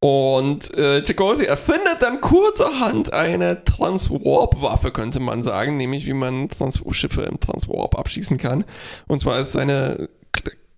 [0.00, 6.82] Und äh, Chakotay erfindet dann kurzerhand eine Transwarp-Waffe, könnte man sagen, nämlich wie man Trans
[6.90, 8.64] Schiffe im Transwarp abschießen kann.
[9.08, 10.08] Und zwar ist seine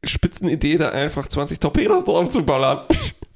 [0.05, 2.87] Spitzenidee, da einfach 20 Torpedos drauf zu ballern.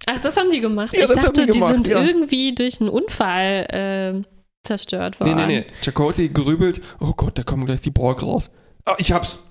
[0.06, 0.96] Ach, das haben die gemacht.
[0.96, 2.02] Ja, ich dachte, die, gemacht, die sind ja.
[2.02, 4.28] irgendwie durch einen Unfall äh,
[4.62, 5.36] zerstört worden.
[5.36, 5.64] Nee, nee, nee.
[5.82, 8.50] Chakotay grübelt, oh Gott, da kommen gleich die Borg raus.
[8.84, 9.44] Ah, ich hab's.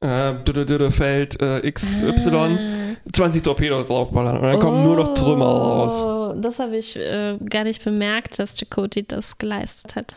[0.00, 0.34] Äh,
[0.90, 2.30] Feld äh, XY.
[2.34, 2.84] Ah.
[3.12, 6.36] 20 Torpedos draufballern und dann kommen oh, nur noch Trümmer raus.
[6.40, 10.16] Das habe ich äh, gar nicht bemerkt, dass Chakotay das geleistet hat.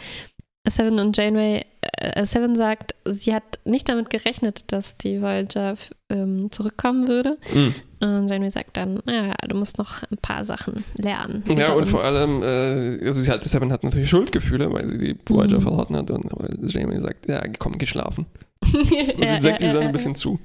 [0.67, 1.65] Seven und Janeway,
[1.97, 5.75] äh, Seven sagt, sie hat nicht damit gerechnet, dass die Voyager
[6.09, 7.37] ähm, zurückkommen würde.
[7.53, 7.75] Mhm.
[7.99, 11.43] Und Janeway sagt dann, naja, du musst noch ein paar Sachen lernen.
[11.47, 11.91] Ja, und uns.
[11.91, 15.61] vor allem, äh, also sie hat, Seven hat natürlich Schuldgefühle, weil sie die Voyager mhm.
[15.61, 16.11] verraten hat.
[16.11, 16.29] Und
[16.71, 18.27] Janeway sagt, ja, komm, geschlafen.
[18.73, 20.39] Und sie ja, deckt sie dann ein bisschen zu.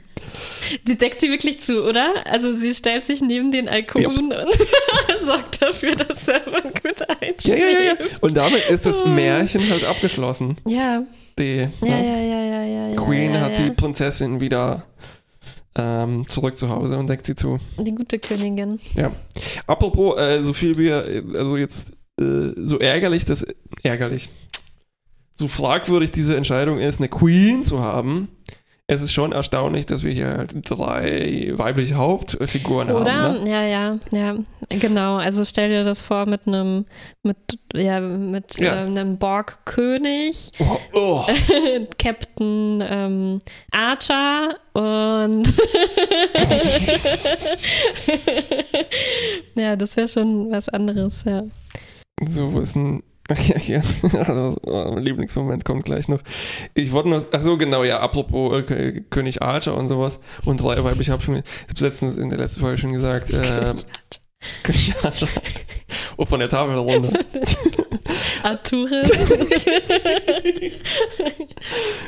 [0.84, 2.26] Sie deckt sie wirklich zu, oder?
[2.26, 4.44] Also sie stellt sich neben den Alkoven ja.
[4.44, 4.50] und
[5.24, 7.44] sorgt dafür, dass Seven gut einschläft.
[7.46, 7.94] Ja, ja, ja, ja.
[8.20, 10.56] Und damit ist das Märchen halt abgeschlossen.
[10.68, 11.04] Ja.
[11.38, 14.86] Die ja, Queen hat die Prinzessin wieder
[15.76, 17.58] ähm, zurück zu Hause und deckt sie zu.
[17.78, 18.80] Die gute Königin.
[18.94, 19.12] Ja.
[19.66, 23.46] Apropos, äh, so viel wir, also jetzt äh, so ärgerlich, das
[23.82, 24.30] ärgerlich.
[25.36, 28.28] So fragwürdig diese Entscheidung ist, eine Queen zu haben,
[28.88, 33.12] es ist schon erstaunlich, dass wir hier halt drei weibliche Hauptfiguren Oder?
[33.12, 33.42] haben.
[33.42, 33.50] Ne?
[33.50, 34.36] Ja, ja, ja,
[34.68, 35.16] genau.
[35.16, 36.84] Also stell dir das vor mit einem,
[37.24, 37.36] mit,
[37.74, 38.74] ja, mit Ja.
[38.84, 41.24] äh, einem Borg-König, Oh, oh.
[41.98, 43.40] Captain ähm,
[43.72, 45.52] Archer und
[49.56, 51.42] ja, das wäre schon was anderes, ja.
[52.24, 53.02] So, wo ist ein.
[53.28, 53.82] Ja, ja.
[54.18, 56.20] Also, mein Lieblingsmoment kommt gleich noch.
[56.74, 57.24] Ich wollte nur.
[57.32, 60.18] Ach so, genau, ja, apropos äh, Kö- König Archer und sowas.
[60.44, 61.36] Und drei weibliche, ich habe schon.
[61.36, 63.30] Ich hab's letztens in der letzten Folge schon gesagt.
[63.30, 63.74] Äh,
[66.16, 67.18] Oh, von der Tafel runter.
[68.42, 69.10] Arturis.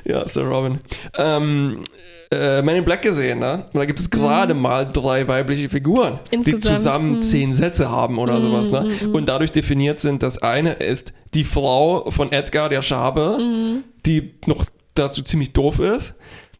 [0.05, 0.79] Ja, Sir Robin.
[1.19, 1.83] Ähm,
[2.31, 3.65] äh, Men in Black gesehen, ne?
[3.73, 7.23] Und da gibt es gerade mal drei weibliche Figuren, die Insgesamt, zusammen hm.
[7.23, 8.81] zehn Sätze haben oder sowas, ne?
[9.03, 9.15] mm, mm.
[9.15, 13.85] Und dadurch definiert sind, das eine ist die Frau von Edgar, der Schabe, Mhm.
[14.07, 14.65] die noch
[14.95, 16.15] dazu ziemlich doof ist.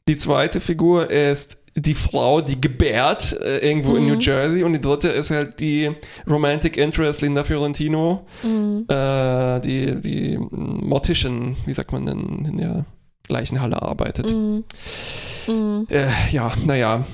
[0.09, 4.13] Die zweite Figur ist die Frau, die gebärt äh, irgendwo in Mhm.
[4.15, 4.63] New Jersey.
[4.65, 5.91] Und die dritte ist halt die
[6.29, 8.85] Romantic Interest Linda Fiorentino, Mhm.
[8.89, 12.85] äh, die, die Mortician, wie sagt man denn, in der
[13.29, 14.31] Leichenhalle arbeitet.
[14.33, 14.65] Mhm.
[15.47, 15.87] Mhm.
[15.91, 17.05] Äh, ja, naja.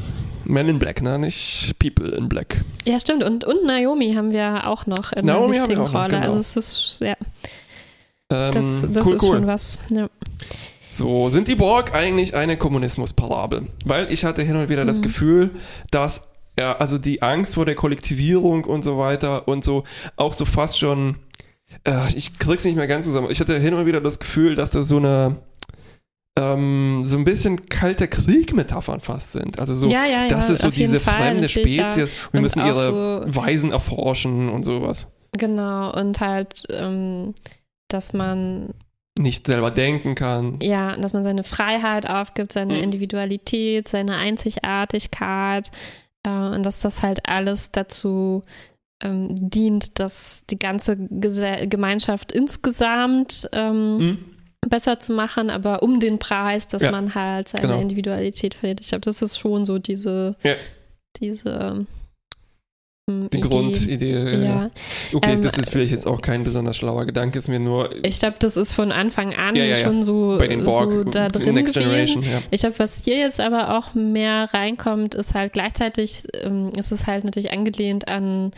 [0.46, 1.18] Men in Black, ne?
[1.18, 2.62] Nicht People in Black.
[2.84, 3.24] Ja, stimmt.
[3.24, 6.08] Und, und Naomi haben wir auch noch in Naomi wir wichtigen Rolle.
[6.08, 6.22] genau.
[6.22, 7.14] Also es ist, ja,
[8.30, 9.36] Ähm, das, das cool, ist cool.
[9.36, 9.78] schon was.
[9.90, 10.08] Ja.
[10.94, 13.66] So, sind die Borg eigentlich eine Kommunismusparabel?
[13.84, 15.02] Weil ich hatte hin und wieder das Mhm.
[15.02, 15.50] Gefühl,
[15.90, 16.28] dass
[16.58, 19.82] ja, also die Angst vor der Kollektivierung und so weiter und so
[20.16, 21.16] auch so fast schon,
[21.84, 23.28] äh, ich krieg's nicht mehr ganz zusammen.
[23.30, 25.36] Ich hatte hin und wieder das Gefühl, dass das so eine
[26.38, 29.58] ähm, so ein bisschen kalter Krieg-Metaphern fast sind.
[29.60, 31.48] Also so, ja, ja, das ja, ist so diese Fall, fremde.
[31.48, 31.96] Spezies.
[31.96, 35.06] Wir Und müssen ihre so- Weisen erforschen und sowas.
[35.38, 35.92] Genau.
[35.92, 37.34] Und halt, ähm,
[37.88, 38.70] dass man,
[39.16, 40.58] Nicht selber denken kann.
[40.60, 42.82] ja, dass man seine Freiheit aufgibt, seine Mhm.
[42.82, 45.70] Individualität, seine Einzigartigkeit
[46.26, 48.42] äh, und dass das halt alles dazu
[49.04, 54.18] ähm, dient, dass die ganze Gese Gemeinschaft insgesamt ähm, Hm?
[54.68, 57.80] besser zu machen, aber um den Preis, dass Ja, man halt seine genau.
[57.80, 58.80] Individualität verliert.
[58.80, 60.54] Ich glaube, das ist schon so diese, Ja.
[61.20, 61.86] diese
[63.08, 63.48] ähm, Die Idee.
[63.48, 64.44] Grundidee.
[64.44, 64.70] Ja.
[65.12, 68.18] Okay, Ähm, das ist vielleicht jetzt auch kein besonders schlauer Gedanke, ist mir nur ich
[68.18, 71.28] glaube, das ist von Anfang an Ja, ja, schon so, bei den Borg so da
[71.28, 72.22] drin Next gewesen.
[72.22, 72.24] Generation.
[72.50, 77.06] Ich glaube, was hier jetzt aber auch mehr reinkommt, ist halt gleichzeitig, ähm, ist es
[77.06, 78.52] halt natürlich angelehnt an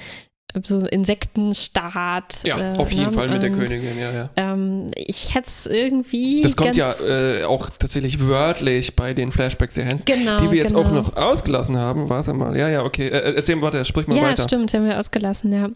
[0.64, 2.38] so Insektenstaat.
[2.44, 3.12] Ja, äh, auf jeden ne?
[3.12, 4.30] Fall mit der Und, Königin, ja, ja.
[4.36, 6.42] Ähm, ich hätte es irgendwie.
[6.42, 10.58] Das kommt ja äh, auch tatsächlich wörtlich bei den Flashbacks der Hans, genau, die wir
[10.58, 10.86] jetzt genau.
[10.86, 12.08] auch noch ausgelassen haben.
[12.08, 13.08] Warte mal, ja, ja, okay.
[13.08, 14.44] Äh, erzähl, warte, sprich mal ja, weiter.
[14.44, 15.68] stimmt, haben wir ausgelassen, ja.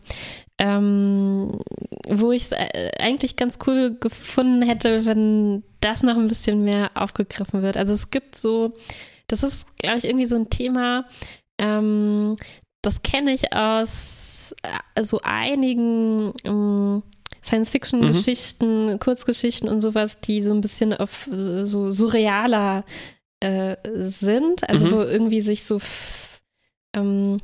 [0.59, 1.59] Ähm,
[2.09, 6.91] wo ich es äh, eigentlich ganz cool gefunden hätte, wenn das noch ein bisschen mehr
[6.95, 7.77] aufgegriffen wird.
[7.77, 8.75] Also es gibt so,
[9.27, 11.07] das ist, glaube ich, irgendwie so ein Thema,
[11.59, 12.37] ähm,
[12.83, 14.30] das kenne ich aus
[15.01, 17.03] so einigen ähm,
[17.43, 22.85] Science-Fiction-Geschichten, Kurzgeschichten und sowas, die so ein bisschen auf äh, so surrealer
[23.41, 23.77] äh,
[24.09, 24.69] sind.
[24.69, 24.91] Also Mhm.
[24.93, 25.81] wo irgendwie sich so
[26.97, 27.41] ähm,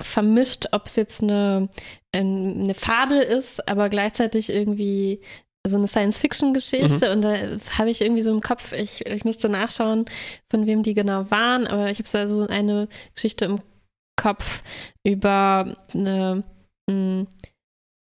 [0.00, 1.68] vermischt, ob es jetzt eine,
[2.12, 5.20] ähm, eine Fabel ist, aber gleichzeitig irgendwie
[5.66, 7.12] so eine Science-Fiction-Geschichte.
[7.12, 7.36] Und da
[7.76, 10.06] habe ich irgendwie so im Kopf, ich, ich müsste nachschauen,
[10.48, 13.60] von wem die genau waren, aber ich habe so eine Geschichte im
[14.20, 14.62] Kopf
[15.02, 16.44] über eine
[16.88, 17.26] mh,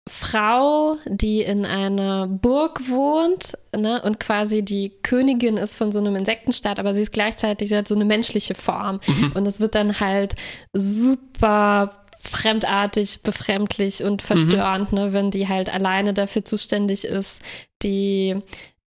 [0.08, 6.16] Frau, die in einer Burg wohnt ne, und quasi die Königin ist von so einem
[6.16, 9.00] Insektenstaat, aber sie ist gleichzeitig, sie hat so eine menschliche Form.
[9.06, 9.32] Mhm.
[9.34, 10.34] Und es wird dann halt
[10.72, 17.40] super fremdartig, befremdlich und verstörend, ne, wenn die halt alleine dafür zuständig ist,
[17.82, 18.36] die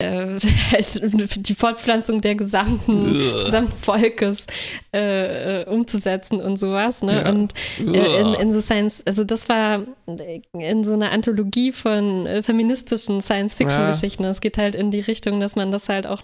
[0.03, 0.39] äh,
[0.73, 4.47] halt die Fortpflanzung der gesamten, des gesamten Volkes
[4.95, 7.03] äh, äh, umzusetzen und sowas.
[7.03, 7.23] Ne?
[7.23, 7.31] Ja.
[7.31, 9.83] Und äh, in, in so Science, also das war
[10.53, 14.25] in so einer Anthologie von äh, feministischen Science-Fiction-Geschichten.
[14.25, 16.23] Es geht halt in die Richtung, dass man das halt auch,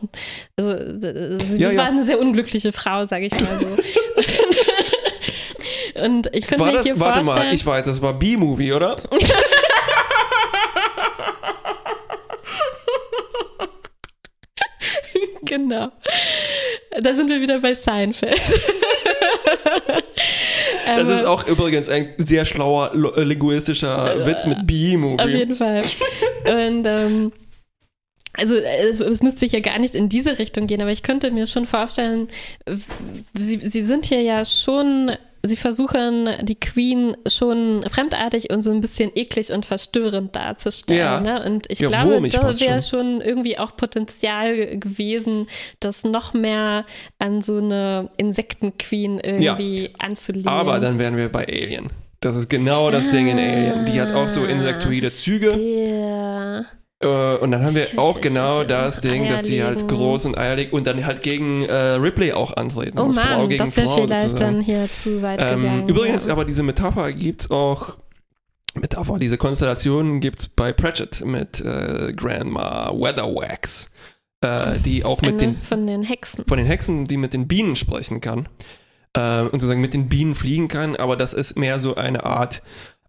[0.57, 1.81] also äh, sie- Ja, das ja.
[1.81, 3.67] war eine sehr unglückliche Frau, sage ich mal so.
[6.05, 8.73] Und ich könnte war mir hier das, warte vorstellen, mal, ich weiß, das war B-Movie,
[8.73, 8.97] oder?
[15.49, 15.91] Genau.
[17.01, 18.41] Da sind wir wieder bei Seinfeld.
[20.97, 25.37] Das ist auch übrigens ein sehr schlauer, äh, linguistischer Witz mit Auf B-Movie.
[25.37, 25.83] jeden Fall.
[26.47, 27.33] Und ähm,
[28.33, 31.31] also äh, es, es müsste ja gar nicht in diese Richtung gehen, aber ich könnte
[31.31, 32.29] mir schon vorstellen,
[33.35, 35.13] sie, sie sind hier ja schon
[35.49, 41.01] sie versuchen, die Queen schon fremdartig und so ein bisschen eklig und verstörend darzustellen.
[41.01, 41.21] Ja.
[41.21, 41.45] Ne?
[41.45, 45.49] Und ich ja, glaube, da wäre schon irgendwie auch Potenzial gewesen,
[45.81, 46.85] das noch mehr
[47.19, 49.89] an so eine Insektenqueen irgendwie ja.
[49.99, 50.49] anzulegen.
[50.49, 51.91] Aber dann wären wir bei Alien.
[52.21, 53.87] Das ist genau das ah, Ding in Alien.
[53.87, 55.51] Die hat auch so insektoide Züge.
[55.51, 56.67] Der.
[57.01, 60.73] Äh, und dann haben wir auch genau das Ding, dass die halt groß und eierlich
[60.73, 62.99] und dann halt gegen äh, Ripley auch antreten.
[62.99, 64.55] Oh Mann, Frau gegen das wäre vielleicht sozusagen.
[64.55, 65.89] dann hier zu weit ähm, gegangen.
[65.89, 66.33] Übrigens, ja.
[66.33, 67.97] aber diese Metapher gibt es auch
[68.75, 73.91] Metapher, diese Konstellation gibt es bei Pratchett mit äh, Grandma Weatherwax,
[74.41, 77.77] äh, die auch mit den von den Hexen von den Hexen, die mit den Bienen
[77.77, 78.49] sprechen kann
[79.15, 82.63] äh, und sozusagen mit den Bienen fliegen kann, aber das ist mehr so eine Art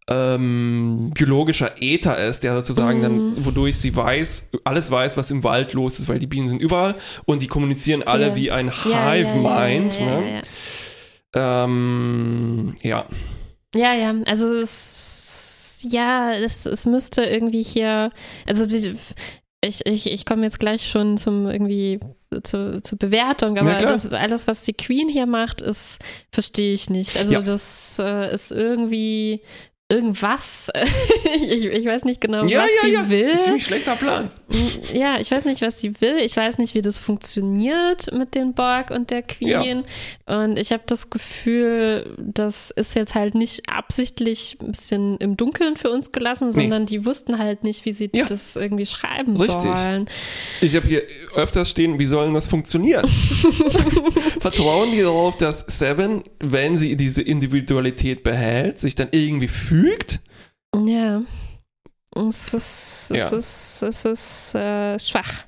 [0.10, 3.04] ähm, biologischer Äther ist, der sozusagen mm.
[3.04, 3.46] dann, mhm.
[3.46, 6.96] wodurch sie weiß, alles weiß, was im Wald los ist, weil die Bienen sind überall
[7.26, 8.12] und die kommunizieren Stimmt.
[8.12, 10.00] alle wie ein Hive-Mind.
[10.00, 10.42] Ja, ja, ne?
[11.36, 13.06] ähm, ja.
[13.76, 18.12] Ja, ja, also es, ja, es, es müsste irgendwie hier,
[18.48, 18.96] also die,
[19.64, 22.00] ich, ich, ich komme jetzt gleich schon zum irgendwie
[22.44, 26.00] zur, zur Bewertung, aber das, alles, was die Queen hier macht, ist,
[26.32, 27.18] verstehe ich nicht.
[27.18, 27.42] Also ja.
[27.42, 29.42] das äh, ist irgendwie
[29.90, 30.70] irgendwas.
[31.36, 33.10] ich, ich, weiß nicht genau, ja, was ja, sie ja.
[33.10, 33.32] will.
[33.32, 34.30] Ein ziemlich schlechter Plan.
[34.94, 36.18] Ja, ich weiß nicht, was sie will.
[36.18, 39.84] Ich weiß nicht, wie das funktioniert mit den Borg und der Queen.
[40.26, 45.76] Und ich habe das Gefühl, das ist jetzt halt nicht absichtlich ein bisschen im Dunkeln
[45.76, 46.90] für uns gelassen, sondern nee.
[46.90, 49.62] die wussten halt nicht, wie sie das irgendwie schreiben Richtig.
[49.62, 50.10] sollen.
[50.62, 51.04] Ich habe hier
[51.36, 53.08] öfters stehen, wie sollen das funktionieren?
[54.40, 60.20] Vertrauen die darauf, dass Seven, wenn sie diese Individualität behält, sich dann irgendwie fügt.
[60.86, 61.22] Ja.
[62.16, 63.26] Es ist, ja.
[63.28, 65.46] es ist, es ist äh, schwach.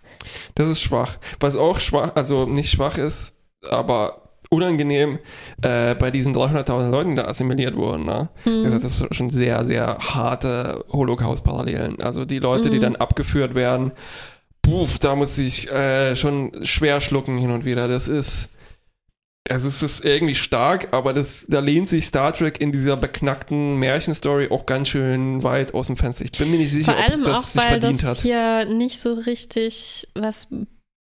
[0.56, 1.18] Das ist schwach.
[1.40, 3.34] Was auch schwach, also nicht schwach ist,
[3.68, 5.20] aber unangenehm
[5.62, 8.06] äh, bei diesen 300.000 Leuten, die da assimiliert wurden.
[8.06, 8.30] Ne?
[8.46, 8.70] Mhm.
[8.70, 12.02] Das ist schon sehr, sehr harte Holocaust-Parallelen.
[12.02, 12.74] Also die Leute, mhm.
[12.74, 13.94] die dann abgeführt werden,
[14.62, 17.88] puff, da muss ich äh, schon schwer schlucken hin und wieder.
[17.88, 18.50] Das ist
[19.52, 23.78] also es ist irgendwie stark, aber das, da lehnt sich Star Trek in dieser beknackten
[23.78, 26.26] Märchenstory auch ganz schön weit aus dem Fenster.
[26.26, 28.18] Ich bin mir nicht sicher, Vor allem ob das auch, sich weil verdient das hat.
[28.18, 30.48] hier nicht so richtig was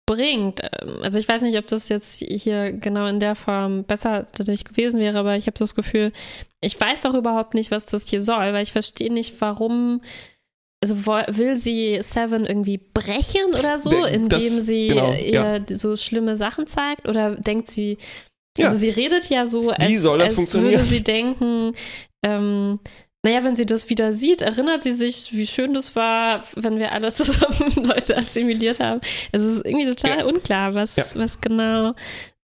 [0.06, 0.62] bringt.
[1.02, 4.98] Also ich weiß nicht, ob das jetzt hier genau in der Form besser dadurch gewesen
[4.98, 6.12] wäre, aber ich habe das Gefühl,
[6.60, 10.02] ich weiß auch überhaupt nicht, was das hier soll, weil ich verstehe nicht, warum
[10.82, 15.76] also will sie Seven irgendwie brechen oder so, indem das, sie genau, ihr ja.
[15.76, 17.08] so schlimme Sachen zeigt?
[17.08, 17.98] Oder denkt sie,
[18.58, 18.66] ja.
[18.66, 21.74] also sie redet ja so, als, als würde sie denken,
[22.24, 22.80] ähm,
[23.24, 26.90] naja, wenn sie das wieder sieht, erinnert sie sich, wie schön das war, wenn wir
[26.90, 29.00] alle zusammen Leute assimiliert haben.
[29.30, 30.24] Es ist irgendwie total ja.
[30.24, 31.04] unklar, was, ja.
[31.14, 31.94] was genau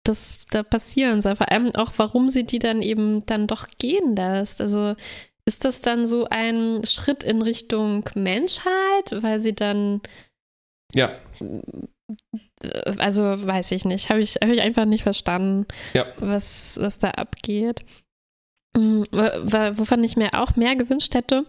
[0.03, 1.35] das da passieren soll.
[1.35, 4.61] Vor allem auch, warum sie die dann eben dann doch gehen lässt.
[4.61, 4.95] Also
[5.47, 10.01] ist das dann so ein Schritt in Richtung Menschheit, weil sie dann.
[10.93, 11.11] Ja.
[12.97, 14.09] Also weiß ich nicht.
[14.09, 16.05] Habe ich, hab ich einfach nicht verstanden, ja.
[16.19, 17.85] was, was da abgeht.
[18.75, 21.45] Hm, wovon ich mir auch mehr gewünscht hätte,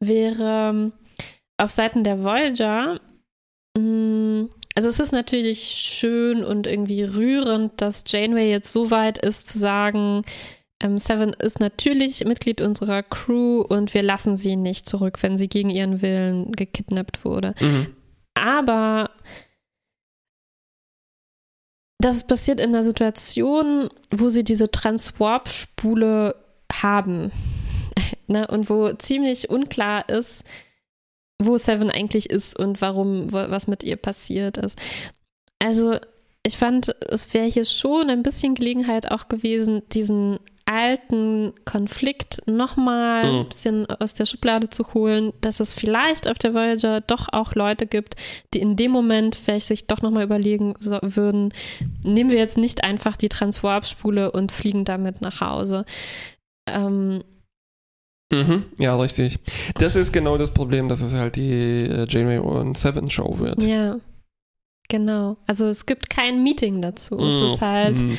[0.00, 0.92] wäre ähm,
[1.58, 2.98] auf Seiten der Voyager.
[3.76, 9.46] Hm, also es ist natürlich schön und irgendwie rührend, dass Janeway jetzt so weit ist
[9.46, 10.24] zu sagen,
[10.98, 15.70] Seven ist natürlich Mitglied unserer Crew und wir lassen sie nicht zurück, wenn sie gegen
[15.70, 17.54] ihren Willen gekidnappt wurde.
[17.60, 17.86] Mhm.
[18.34, 19.10] Aber
[21.98, 26.34] das passiert in einer Situation, wo sie diese Transwarp-Spule
[26.70, 27.32] haben.
[28.26, 28.46] ne?
[28.46, 30.44] Und wo ziemlich unklar ist,
[31.42, 34.78] wo Seven eigentlich ist und warum, was mit ihr passiert ist.
[35.58, 35.98] Also,
[36.46, 43.30] ich fand, es wäre hier schon ein bisschen Gelegenheit auch gewesen, diesen alten Konflikt nochmal
[43.30, 43.38] mhm.
[43.38, 47.54] ein bisschen aus der Schublade zu holen, dass es vielleicht auf der Voyager doch auch
[47.54, 48.14] Leute gibt,
[48.52, 51.52] die in dem Moment vielleicht sich doch nochmal überlegen so, würden,
[52.02, 55.84] nehmen wir jetzt nicht einfach die Transwarp-Spule und fliegen damit nach Hause.
[56.68, 57.22] Ähm,
[58.32, 59.38] Mhm, ja, richtig.
[59.74, 63.62] Das ist genau das Problem, dass es halt die äh, Janeway und Seven Show wird.
[63.62, 63.98] Ja,
[64.88, 65.36] genau.
[65.46, 67.16] Also es gibt kein Meeting dazu.
[67.16, 67.28] Mhm.
[67.28, 68.18] Es ist halt, mhm.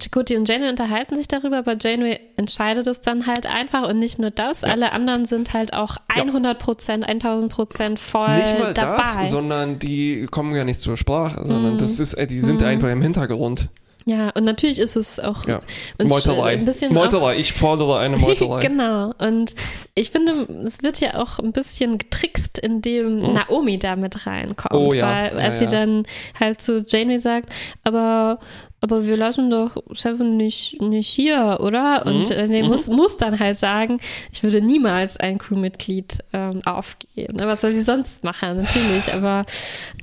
[0.00, 4.18] Chakoti und Janeway unterhalten sich darüber, aber Janeway entscheidet es dann halt einfach und nicht
[4.18, 4.68] nur das, ja.
[4.68, 9.20] alle anderen sind halt auch 100 Prozent, 1000 Prozent voll nicht mal dabei.
[9.20, 11.78] Das, sondern die kommen ja nicht zur Sprache, sondern mm.
[11.78, 12.64] das ist, die sind mm.
[12.64, 13.68] einfach im Hintergrund.
[14.06, 15.60] Ja, und natürlich ist es auch ja.
[16.02, 16.54] Meuterei.
[16.54, 18.60] Ein bisschen Meuterei, ich fordere eine Meuterei.
[18.66, 19.12] genau.
[19.18, 19.54] Und
[19.94, 23.34] ich finde, es wird ja auch ein bisschen getrickst, indem hm.
[23.34, 24.74] Naomi da mit reinkommt.
[24.74, 25.06] Oh, ja.
[25.06, 26.06] Weil als ja, sie dann
[26.38, 27.50] halt zu Janeway sagt,
[27.84, 28.38] aber
[28.80, 32.06] aber wir lassen doch Seven nicht, nicht hier, oder?
[32.06, 32.34] Und mhm.
[32.34, 32.96] äh, nee, muss, mhm.
[32.96, 34.00] muss dann halt sagen,
[34.32, 37.38] ich würde niemals ein Crewmitglied ähm, aufgeben.
[37.40, 38.62] Was soll sie sonst machen?
[38.62, 39.44] Natürlich, aber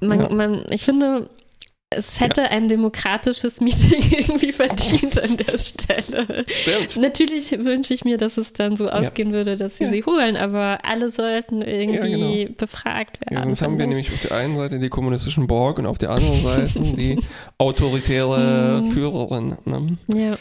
[0.02, 0.30] man, ja.
[0.30, 1.30] man, ich finde,
[1.90, 2.48] es hätte ja.
[2.48, 6.46] ein demokratisches Meeting irgendwie verdient an der Stelle.
[6.48, 6.98] Stimmt.
[6.98, 9.36] Natürlich wünsche ich mir, dass es dann so ausgehen ja.
[9.36, 9.90] würde, dass sie ja.
[9.92, 12.56] sie holen, aber alle sollten irgendwie genau.
[12.58, 13.44] befragt werden.
[13.44, 16.42] sonst haben wir nämlich auf der einen Seite die kommunistischen Borg und auf der anderen
[16.42, 17.20] Seite die
[17.58, 18.92] autoritäre hm.
[18.92, 19.58] Führerin.
[19.66, 19.88] Ne?
[20.14, 20.38] Ja.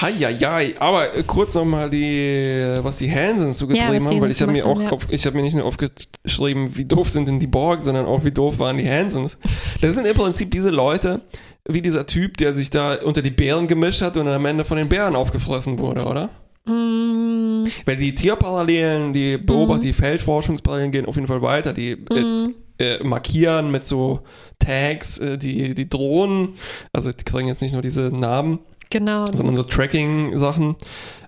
[0.00, 4.40] Heieiei, aber äh, kurz nochmal die, was die Hansons so getrieben ja, haben, weil ich
[4.42, 4.90] habe mir auch, ja.
[4.90, 8.24] auf, ich habe mir nicht nur aufgeschrieben, wie doof sind denn die Borg, sondern auch
[8.24, 9.38] wie doof waren die Hansons.
[9.80, 11.20] Das sind im Prinzip diese Leute,
[11.68, 14.64] wie dieser Typ, der sich da unter die Bären gemischt hat und dann am Ende
[14.64, 16.30] von den Bären aufgefressen wurde, oder?
[16.64, 17.66] Mm.
[17.84, 19.82] Weil die Tierparallelen, die Beobacht, mm.
[19.82, 21.72] die Feldforschungsparallelen gehen auf jeden Fall weiter.
[21.72, 22.54] Die mm.
[22.78, 24.20] äh, äh, markieren mit so
[24.58, 26.54] Tags äh, die, die Drohnen.
[26.92, 28.60] Also die kriegen jetzt nicht nur diese Namen.
[28.92, 29.24] Genau.
[29.32, 30.76] Sondern so Tracking-Sachen.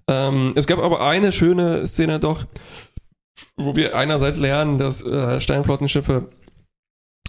[0.06, 2.44] Ähm, es gab aber eine schöne Szene doch,
[3.56, 6.28] wo wir einerseits lernen, dass äh, Steinflottenschiffe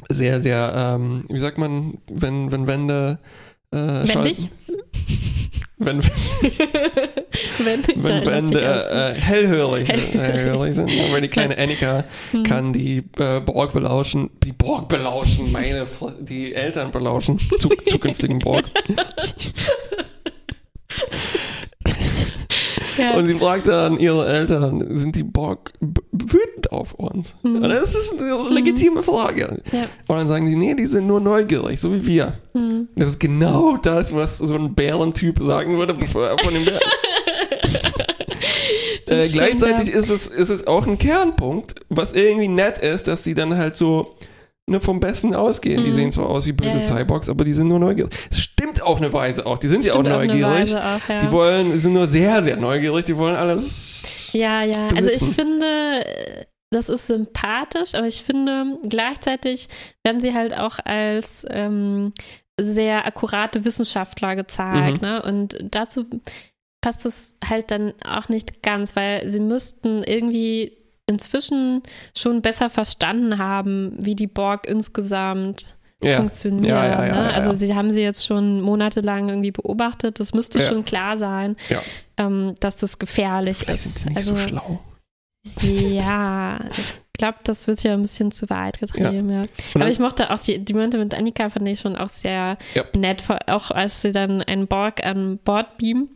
[0.09, 3.19] sehr, sehr, ähm, wie sagt man, wenn, wenn Wände
[3.71, 4.49] äh, schalten.
[5.77, 10.91] wenn, wenn, wenn Wände äh, hellhörig, sind, hellhörig sind.
[11.07, 12.43] Aber die kleine Annika hm.
[12.43, 15.88] kann die äh, Borg belauschen, die Borg belauschen, meine,
[16.19, 18.65] die Eltern belauschen, zu, zukünftigen Borg.
[22.97, 23.15] Ja.
[23.15, 27.33] Und sie fragt dann ihre Eltern, sind die Borg wütend auf uns?
[27.43, 27.63] Mhm.
[27.63, 29.61] Und das ist eine legitime Frage.
[29.71, 29.87] Ja.
[30.07, 32.33] Und dann sagen die, nee, die sind nur neugierig, so wie wir.
[32.53, 32.87] Mhm.
[32.95, 36.79] Das ist genau das, was so ein Bärentyp sagen würde, bevor er von dem Bären.
[39.07, 39.99] äh, gleichzeitig ja.
[39.99, 43.75] ist, es, ist es auch ein Kernpunkt, was irgendwie nett ist, dass sie dann halt
[43.75, 44.15] so
[44.68, 45.82] ne, vom Besten ausgehen.
[45.82, 45.86] Mhm.
[45.86, 46.82] Die sehen zwar aus wie böse ja, ja.
[46.82, 48.13] Cyborgs, aber die sind nur neugierig.
[48.30, 49.57] Das stimmt auf eine Weise auch.
[49.57, 50.76] Die sind ja auch neugierig.
[50.76, 51.18] Auch, ja.
[51.20, 53.05] Die wollen, sind nur sehr, sehr neugierig.
[53.05, 54.32] Die wollen alles.
[54.34, 54.88] Ja, ja.
[54.88, 54.97] Besitzen.
[54.97, 59.70] Also ich finde, das ist sympathisch, aber ich finde, gleichzeitig
[60.03, 62.13] werden sie halt auch als ähm,
[62.59, 65.01] sehr akkurate Wissenschaftler gezeigt.
[65.01, 65.07] Mhm.
[65.07, 65.22] Ne?
[65.22, 66.05] Und dazu
[66.82, 71.84] passt es halt dann auch nicht ganz, weil sie müssten irgendwie inzwischen
[72.18, 76.18] schon besser verstanden haben, wie die Borg insgesamt ja.
[76.18, 76.76] funktionieren.
[76.76, 77.34] Ja, ja, ne?
[77.34, 80.20] Also sie haben sie jetzt schon monatelang irgendwie beobachtet.
[80.20, 81.56] Das müsste schon klar sein,
[82.18, 83.95] ähm, dass das gefährlich Vielleicht ist.
[83.99, 84.80] Sind nicht also, so schlau.
[85.62, 89.43] Ja, ich glaube, das wird ja ein bisschen zu weit getrieben, ja.
[89.76, 92.58] Aber ich mochte auch die, die Momente mit Annika fand ich schon auch sehr
[92.95, 96.14] nett, auch als sie dann einen Borg an Bord beamen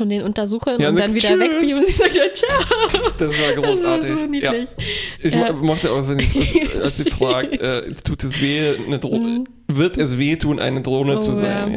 [0.00, 3.12] und den untersuchen ja, und dann wieder wegbeamen und sie sagt ja ciao.
[3.16, 4.10] Das war großartig.
[4.10, 4.70] Das war so niedlich.
[4.70, 4.84] Ja.
[5.22, 5.52] Ich ja.
[5.52, 9.46] mochte auch, wenn sie, als sie fragt, äh, tut es weh, eine Drohne, mhm.
[9.68, 11.74] wird es weh tun, eine Drohne oh, zu sein?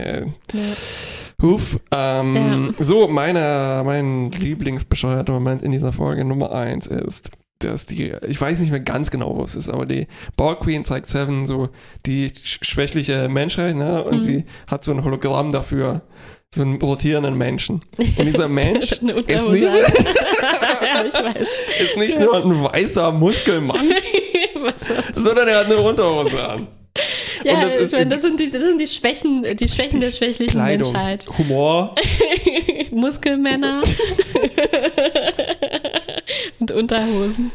[0.54, 0.60] Ja.
[1.42, 1.80] Huf.
[1.92, 8.40] Ähm, so, meine, mein Lieblingsbescheuerter Moment in dieser Folge Nummer 1 ist, dass die, ich
[8.40, 11.70] weiß nicht mehr ganz genau, wo es ist, aber die Borg Queen zeigt Seven so
[12.06, 14.04] die schwächliche Menschheit, ne?
[14.04, 14.22] Und mhm.
[14.22, 16.02] sie hat so ein Hologramm dafür
[16.54, 17.82] so einen rotierenden Menschen.
[17.98, 19.42] Und dieser Mensch ist nicht, ja,
[21.80, 23.94] ist nicht nur ein weißer Muskelmann,
[25.16, 26.68] sondern er hat eine Unterhose an.
[27.44, 30.52] Ja, das, ist, meine, das, sind die, das sind die Schwächen, die Schwächen der schwächlichen
[30.52, 31.28] Kleidung, Menschheit.
[31.38, 31.94] Humor.
[32.90, 33.84] Muskelmänner.
[36.60, 37.52] Und Unterhosen.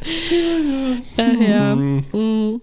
[1.17, 1.75] Ja.
[1.75, 2.61] Mhm.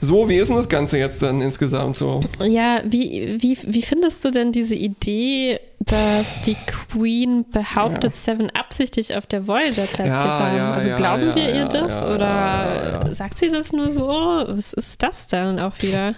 [0.00, 2.20] So, wie ist denn das Ganze jetzt dann insgesamt so?
[2.42, 8.18] Ja, wie, wie, wie findest du denn diese Idee, dass die Queen behauptet, ja.
[8.18, 10.56] Seven absichtlich auf der Voyager platziert ja, zu haben?
[10.56, 14.06] Ja, also glauben wir ihr das oder sagt sie das nur so?
[14.06, 16.14] Was ist das dann auch wieder?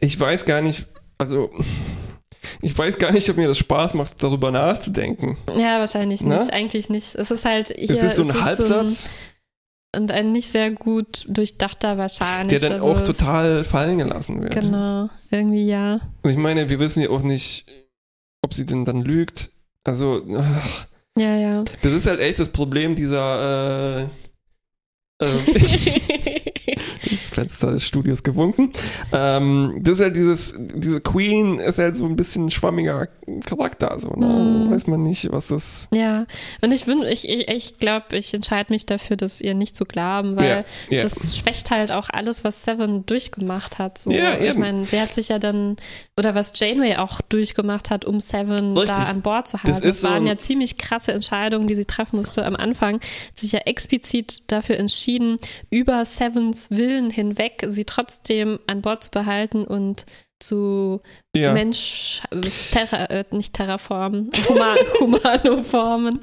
[0.00, 0.86] Ich weiß gar nicht,
[1.18, 1.50] also
[2.60, 5.36] ich weiß gar nicht, ob mir das Spaß macht, darüber nachzudenken.
[5.56, 6.46] Ja, wahrscheinlich nicht.
[6.48, 6.52] Na?
[6.52, 7.14] Eigentlich nicht.
[7.14, 7.90] Es ist halt hier.
[7.90, 8.68] Es ist so ein Halbsatz.
[8.68, 8.96] So ein,
[9.94, 12.60] und ein nicht sehr gut durchdachter wahrscheinlich.
[12.60, 14.54] Der dann also auch total fallen gelassen wird.
[14.54, 16.00] Genau, irgendwie ja.
[16.22, 17.66] Und ich meine, wir wissen ja auch nicht,
[18.42, 19.50] ob sie denn dann lügt.
[19.84, 20.86] Also, ach,
[21.16, 21.64] ja, ja.
[21.82, 24.06] Das ist halt echt das Problem dieser äh,
[25.22, 25.40] ähm,
[27.12, 28.72] das Fenster des Studios gewunken.
[29.12, 33.08] Ähm, das ist halt dieses, diese Queen ist halt so ein bisschen schwammiger
[33.44, 34.26] Charakter, so, ne?
[34.26, 34.70] Mm.
[34.70, 35.88] Weiß man nicht, was das.
[35.92, 36.26] Ja,
[36.60, 39.84] und ich wünsche, ich, ich, ich glaube, ich entscheide mich dafür, das ihr nicht zu
[39.84, 41.02] glauben, weil yeah, yeah.
[41.02, 43.98] das schwächt halt auch alles, was Seven durchgemacht hat.
[43.98, 44.10] So.
[44.10, 45.76] Yeah, ich meine, sie hat sich ja dann,
[46.16, 48.96] oder was Janeway auch durchgemacht hat, um Seven Richtig.
[48.96, 49.70] da an Bord zu haben.
[49.70, 52.94] Das, das waren so ja ziemlich krasse Entscheidungen, die sie treffen musste am Anfang.
[52.94, 55.38] Hat sich ja explizit dafür entschieden,
[55.70, 60.06] über Sevens Willen hinweg sie trotzdem an Bord zu behalten und
[60.42, 61.00] zu
[61.36, 61.52] ja.
[61.52, 62.20] Mensch,
[62.72, 66.20] terra, äh, nicht Terraformen, Human, Humanoformen.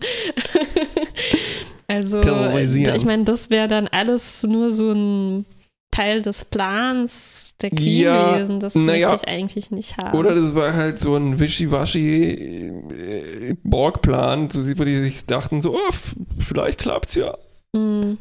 [1.88, 5.46] also, ich meine, das wäre dann alles nur so ein
[5.92, 8.60] Teil des Plans der Queen ja, gewesen.
[8.60, 10.18] Das möchte ich eigentlich nicht haben.
[10.18, 15.76] Oder das war halt so ein wischiwaschi äh, Borg-Plan, so, wo die sich dachten, so,
[15.76, 15.94] oh,
[16.40, 17.38] vielleicht klappt's ja.
[17.74, 18.18] Mm.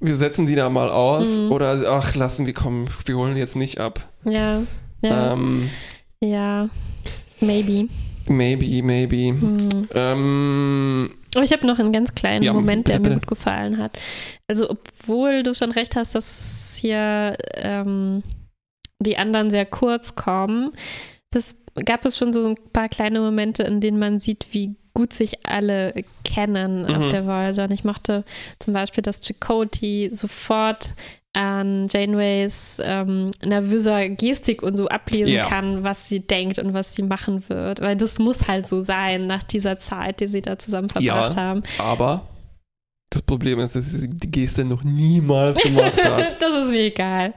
[0.00, 1.38] Wir setzen die da mal aus.
[1.38, 1.52] Mm.
[1.52, 4.08] Oder, ach, lassen wir kommen, wir holen jetzt nicht ab.
[4.24, 4.62] Ja.
[5.02, 5.32] Ja.
[5.32, 5.70] Ähm,
[6.20, 6.68] ja.
[7.40, 7.88] Maybe.
[8.26, 9.32] Maybe, maybe.
[9.32, 9.88] Mm.
[9.94, 11.10] Ähm,
[11.42, 13.98] ich habe noch einen ganz kleinen ja, Moment, der bitte, mir gut gefallen hat.
[14.48, 18.22] Also, obwohl du schon recht hast, dass hier ähm,
[19.00, 20.72] die anderen sehr kurz kommen,
[21.30, 25.12] das gab es schon so ein paar kleine Momente, in denen man sieht, wie gut
[25.12, 25.94] sich alle
[26.24, 26.94] kennen mhm.
[26.94, 27.64] auf der Voyager.
[27.64, 28.24] Und ich mochte
[28.58, 30.90] zum Beispiel, dass Chakotay sofort
[31.34, 35.48] an Janeways ähm, nervöser Gestik und so ablesen yeah.
[35.48, 37.80] kann, was sie denkt und was sie machen wird.
[37.80, 41.40] Weil das muss halt so sein nach dieser Zeit, die sie da zusammen verbracht ja,
[41.40, 41.62] haben.
[41.78, 42.26] Aber
[43.10, 46.36] das Problem ist, dass sie die Geste noch niemals gemacht hat.
[46.40, 47.32] das ist mir egal.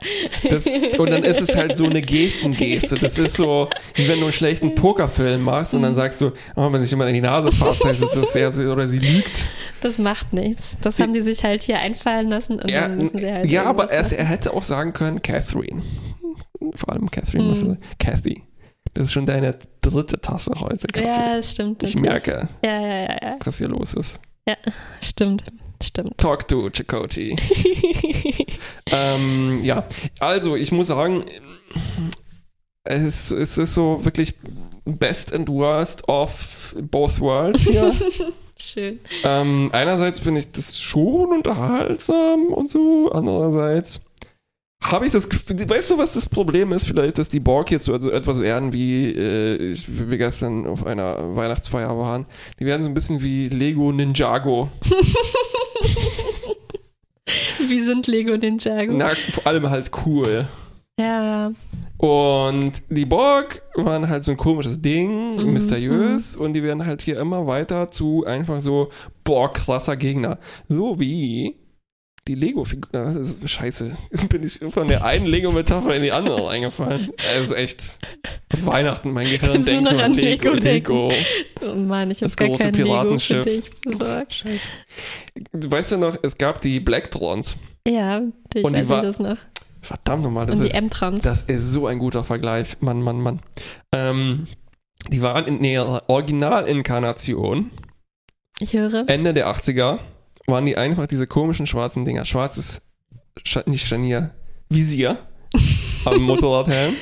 [0.49, 2.97] Das, und dann ist es halt so eine Gestengeste.
[2.97, 6.71] Das ist so, wie wenn du einen schlechten Pokerfilm machst und dann sagst du, oh,
[6.73, 9.47] wenn sich jemand in die Nase fasst, heißt es, dass er oder sie lügt.
[9.79, 10.77] Das macht nichts.
[10.81, 13.45] Das haben die sich halt hier einfallen lassen und ja, dann müssen sie halt.
[13.49, 15.81] Ja, aber er, er, hätte auch sagen können, Catherine.
[16.75, 17.55] Vor allem Catherine.
[17.55, 17.77] Mhm.
[17.97, 18.43] Cathy.
[18.93, 20.85] Das ist schon deine dritte Tasse heute.
[20.87, 21.07] Kaffee.
[21.07, 21.81] Ja, das stimmt.
[21.83, 23.37] Ich merke, ja, ja, ja, ja.
[23.43, 24.19] was hier los ist.
[24.47, 24.55] Ja,
[25.01, 25.43] stimmt.
[25.83, 26.17] Stimmt.
[26.17, 27.35] Talk to Chakoti.
[28.91, 29.87] ähm, ja,
[30.19, 31.23] also ich muss sagen,
[32.83, 34.35] es, es, ist so wirklich
[34.85, 37.93] best and worst of both worlds hier.
[38.57, 38.99] Schön.
[39.23, 44.01] Ähm, einerseits finde ich das schon unterhaltsam und so, andererseits
[44.81, 46.87] habe ich das weißt du, was das Problem ist?
[46.87, 50.85] Vielleicht, dass die Borg jetzt so also etwas werden wie, äh, wie wir gestern auf
[50.85, 52.25] einer Weihnachtsfeier waren.
[52.59, 54.69] Die werden so ein bisschen wie Lego Ninjago.
[57.67, 58.93] wie sind Lego Ninjago?
[58.93, 60.47] Na, vor allem halt cool.
[60.99, 61.51] Ja.
[61.97, 65.53] Und die Borg waren halt so ein komisches Ding, mhm.
[65.53, 66.41] mysteriös, mhm.
[66.43, 68.89] und die werden halt hier immer weiter zu einfach so
[69.23, 70.39] Borg-krasser Gegner.
[70.67, 71.60] So wie
[72.31, 72.89] die Lego-Figur.
[72.91, 73.91] Das ist scheiße.
[74.09, 77.11] Jetzt bin ich von der einen Lego-Metapher in die andere eingefallen.
[77.33, 77.99] Das ist echt.
[78.49, 80.53] Das Weihnachten, mein Gehirn denkt nur an Lego.
[80.53, 81.09] Lego.
[81.09, 81.13] Lego.
[81.61, 83.45] Oh Mann, ich habe gar große kein Piratenschiff.
[83.45, 84.33] Lego für dich besorgt.
[84.33, 84.69] Scheiße.
[85.53, 87.55] Du weißt ja noch, es gab die Blacktrons.
[87.87, 88.21] Ja,
[88.53, 89.37] ich und weiß die war, das noch.
[89.81, 90.75] Verdammt nochmal, das, ist,
[91.23, 92.81] das ist so ein guter Vergleich.
[92.81, 93.39] Mann, Mann, Mann.
[93.91, 94.47] Ähm,
[95.09, 97.71] die waren in ihrer Originalinkarnation.
[98.59, 99.09] Ich höre.
[99.09, 99.99] Ende der 80er
[100.47, 102.25] waren die einfach diese komischen schwarzen Dinger.
[102.25, 102.81] Schwarzes,
[103.45, 104.31] Sch nicht Scharnier,
[104.69, 105.17] Visier
[106.05, 106.95] am Motorradhelm,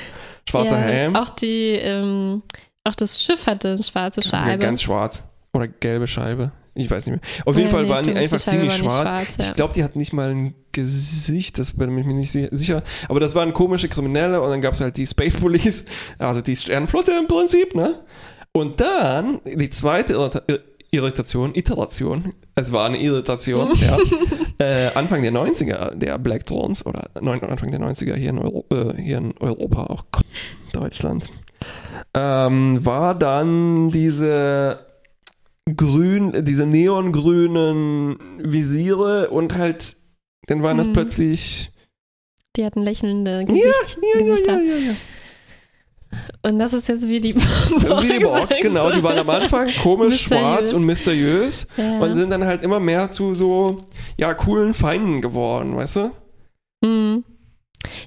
[0.48, 1.16] schwarzer ja, Helm.
[1.16, 2.42] Auch die, ähm,
[2.84, 4.50] auch das Schiff hatte eine schwarze Scheibe.
[4.50, 5.22] Ja, ganz schwarz.
[5.52, 6.52] Oder gelbe Scheibe.
[6.74, 7.44] Ich weiß nicht mehr.
[7.46, 9.08] Auf jeden ja, Fall nee, waren stimmt, die einfach die ziemlich schwarz.
[9.08, 9.44] schwarz ja.
[9.44, 12.82] Ich glaube, die hatten nicht mal ein Gesicht, das bin ich mir nicht sicher.
[13.08, 15.84] Aber das waren komische Kriminelle und dann gab es halt die Space Police,
[16.18, 18.00] also die Sternflotte im Prinzip, ne?
[18.52, 20.18] Und dann die zweite
[20.92, 22.32] Irritation, Iteration.
[22.56, 23.98] Es war eine Irritation, ja.
[24.58, 28.64] Äh, Anfang der 90er der Black Thrones oder neun, Anfang der 90er hier in, Euro,
[28.70, 30.04] äh, hier in Europa, auch
[30.72, 31.30] Deutschland,
[32.14, 34.84] ähm, war dann diese
[35.76, 39.96] grün, diese neongrünen Visiere und halt,
[40.46, 40.92] dann waren das hm.
[40.92, 41.70] plötzlich.
[42.56, 44.60] Die hatten lächelnde Gesicht, ja, ja, Gesichter.
[44.60, 44.94] Ja.
[46.42, 47.46] Und das ist jetzt wie die Borg.
[47.82, 48.90] Das ist wie die Borg, genau.
[48.90, 51.98] Die waren am Anfang komisch, schwarz und mysteriös ja.
[52.00, 53.78] und sind dann halt immer mehr zu so,
[54.16, 56.10] ja, coolen Feinden geworden, weißt du?
[56.82, 57.24] Mhm.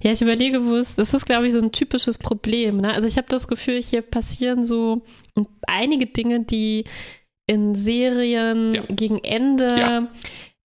[0.02, 2.78] Ja, ich überlege, wo es, das ist, glaube ich, so ein typisches Problem.
[2.78, 2.94] Ne?
[2.94, 5.02] Also ich habe das Gefühl, hier passieren so
[5.68, 6.86] einige Dinge, die
[7.48, 8.82] in Serien ja.
[8.90, 10.08] gegen Ende ja.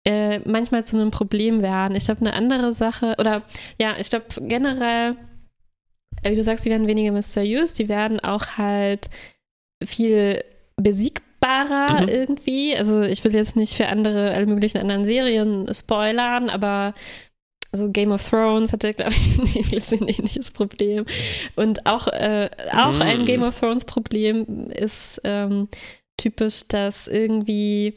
[0.04, 1.96] äh, manchmal zu einem Problem werden.
[1.96, 3.42] Ich glaube, eine andere Sache, oder
[3.78, 5.16] ja, ich glaube generell
[6.30, 9.10] wie du sagst, die werden weniger mysteriös, die werden auch halt
[9.84, 10.44] viel
[10.76, 12.08] besiegbarer mhm.
[12.08, 12.76] irgendwie.
[12.76, 16.94] Also ich will jetzt nicht für andere, alle möglichen anderen Serien spoilern, aber
[17.72, 21.06] also Game of Thrones hatte, glaube ich, ein ähnliches Problem.
[21.56, 23.02] Und auch, äh, auch mhm.
[23.02, 25.68] ein Game of Thrones Problem ist ähm,
[26.18, 27.94] typisch, dass irgendwie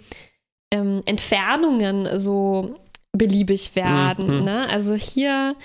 [0.71, 2.79] ähm, Entfernungen so
[3.11, 4.39] beliebig werden.
[4.39, 4.45] Mhm.
[4.45, 4.69] Ne?
[4.69, 5.55] Also hier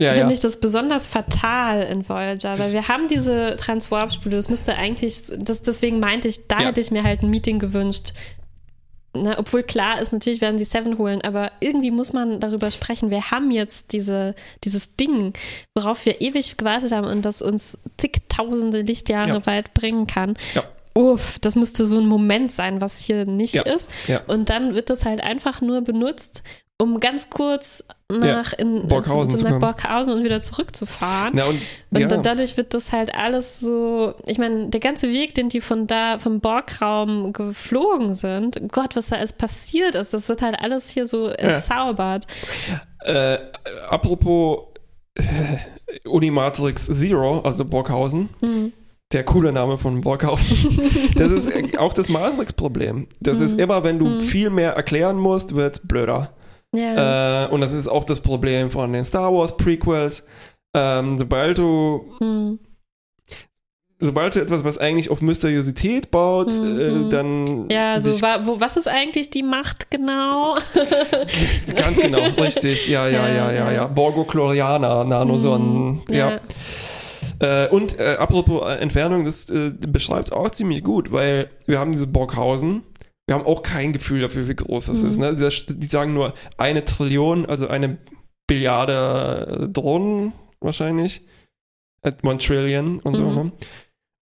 [0.00, 0.32] ja, finde ja.
[0.32, 5.62] ich das besonders fatal in Voyager, weil wir haben diese Transwarp-Spule, das müsste eigentlich, das,
[5.62, 6.66] deswegen meinte ich, da ja.
[6.68, 8.12] hätte ich mir halt ein Meeting gewünscht,
[9.14, 13.10] na, obwohl klar ist, natürlich werden sie Seven holen, aber irgendwie muss man darüber sprechen,
[13.10, 14.34] wir haben jetzt diese,
[14.64, 15.34] dieses Ding,
[15.74, 19.46] worauf wir ewig gewartet haben und das uns zigtausende Lichtjahre ja.
[19.46, 20.34] weit bringen kann.
[20.54, 20.64] Ja.
[20.94, 23.62] Uff, das müsste so ein Moment sein, was hier nicht ja.
[23.62, 23.90] ist.
[24.26, 26.42] Und dann wird das halt einfach nur benutzt,
[26.82, 31.38] um ganz kurz nach, ja, in, Borghausen, zu, nach Borghausen und wieder zurückzufahren.
[31.38, 31.60] Ja, und,
[31.92, 32.08] und ja.
[32.08, 36.18] dadurch wird das halt alles so, ich meine, der ganze Weg, den die von da,
[36.18, 41.06] vom Borgraum geflogen sind, Gott, was da alles passiert ist, das wird halt alles hier
[41.06, 42.26] so entzaubert.
[43.04, 43.38] Äh,
[43.88, 44.58] apropos
[45.14, 48.28] äh, Unimatrix Zero, also Borghausen.
[48.40, 48.72] Hm
[49.12, 50.80] der coole Name von Borghausen.
[51.16, 53.08] Das ist auch das Matrix-Problem.
[53.20, 53.44] Das hm.
[53.44, 54.20] ist immer, wenn du hm.
[54.22, 56.32] viel mehr erklären musst, wird es blöder.
[56.74, 57.44] Ja.
[57.44, 60.24] Äh, und das ist auch das Problem von den Star Wars Prequels.
[60.74, 62.58] Ähm, sobald du hm.
[64.00, 66.80] sobald du etwas, was eigentlich auf Mysteriosität baut, mhm.
[66.80, 67.10] äh, hm.
[67.10, 67.68] dann.
[67.70, 70.56] Ja, so wa wo, was ist eigentlich die Macht genau?
[71.76, 72.88] Ganz genau, richtig.
[72.88, 73.72] Ja, ja, ja, ja, ja.
[73.72, 73.86] ja.
[73.86, 75.86] Borgo-Chlorianer, Nanosonnen.
[75.92, 76.02] Mhm.
[76.08, 76.30] Ja.
[76.30, 76.40] ja.
[77.42, 81.92] Äh, und äh, apropos Entfernung, das äh, beschreibt es auch ziemlich gut, weil wir haben
[81.92, 82.82] diese Borghausen
[83.26, 85.10] wir haben auch kein Gefühl dafür, wie groß das mhm.
[85.10, 85.18] ist.
[85.18, 85.34] Ne?
[85.36, 87.98] Die sagen nur eine Trillion, also eine
[88.48, 91.22] Billiarde Drohnen wahrscheinlich.
[92.04, 93.16] At one Trillion und mhm.
[93.16, 93.30] so.
[93.30, 93.52] Ne?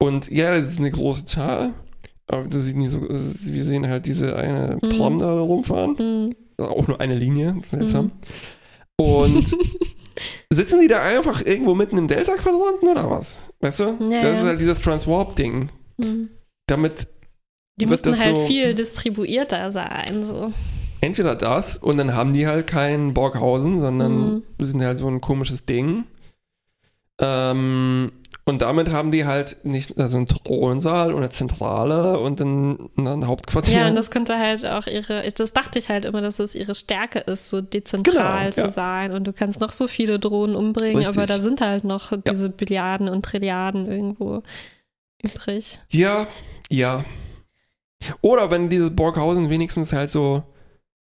[0.01, 1.73] Und ja, das ist eine große Zahl.
[2.27, 3.05] Aber das sieht nicht so.
[3.05, 4.89] Ist, wir sehen halt diese eine mhm.
[4.89, 5.95] Tram da rumfahren.
[6.57, 6.63] Mhm.
[6.63, 8.05] Auch nur eine Linie, seltsam.
[8.05, 9.05] Mhm.
[9.05, 9.57] Und
[10.49, 13.39] sitzen die da einfach irgendwo mitten im Delta-Quadranten oder was?
[13.59, 13.97] Weißt du?
[14.09, 15.69] Ja, das ist halt dieses Transwarp-Ding.
[15.97, 16.29] Mhm.
[16.67, 17.07] Damit
[17.77, 20.51] die müssten halt so viel distribuierter sein, so.
[21.01, 24.43] Entweder das und dann haben die halt kein Borghausen, sondern mhm.
[24.59, 26.05] sind halt so ein komisches Ding.
[27.19, 28.11] Ähm,
[28.47, 33.25] und damit haben die halt nicht also einen Thronsaal und eine Zentrale und ein, ein
[33.25, 33.79] Hauptquartier.
[33.79, 36.75] Ja, und das könnte halt auch ihre, das dachte ich halt immer, dass es ihre
[36.75, 38.69] Stärke ist, so dezentral genau, zu ja.
[38.69, 39.11] sein.
[39.13, 41.17] Und du kannst noch so viele Drohnen umbringen, Richtig.
[41.17, 42.17] aber da sind halt noch ja.
[42.17, 44.43] diese Billiarden und Trilliarden irgendwo
[45.23, 45.79] übrig.
[45.89, 46.27] Ja,
[46.69, 47.03] ja.
[48.21, 50.43] Oder wenn dieses Borghausen wenigstens halt so,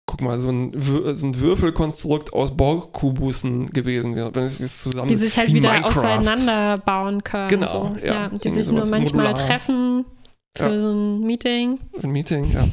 [0.06, 5.16] guck mal, so ein, so ein Würfelkonstrukt aus Borgkubussen gewesen wäre, wenn es zusammen Die
[5.16, 5.90] sich halt wieder Minecraft.
[5.90, 7.48] auseinanderbauen können.
[7.48, 7.96] Genau, so.
[8.04, 8.14] ja.
[8.14, 8.28] ja.
[8.28, 9.34] Die sich nur manchmal modular.
[9.34, 10.04] treffen
[10.56, 10.80] für ja.
[10.80, 11.78] so ein Meeting.
[12.02, 12.64] Ein Meeting, ja.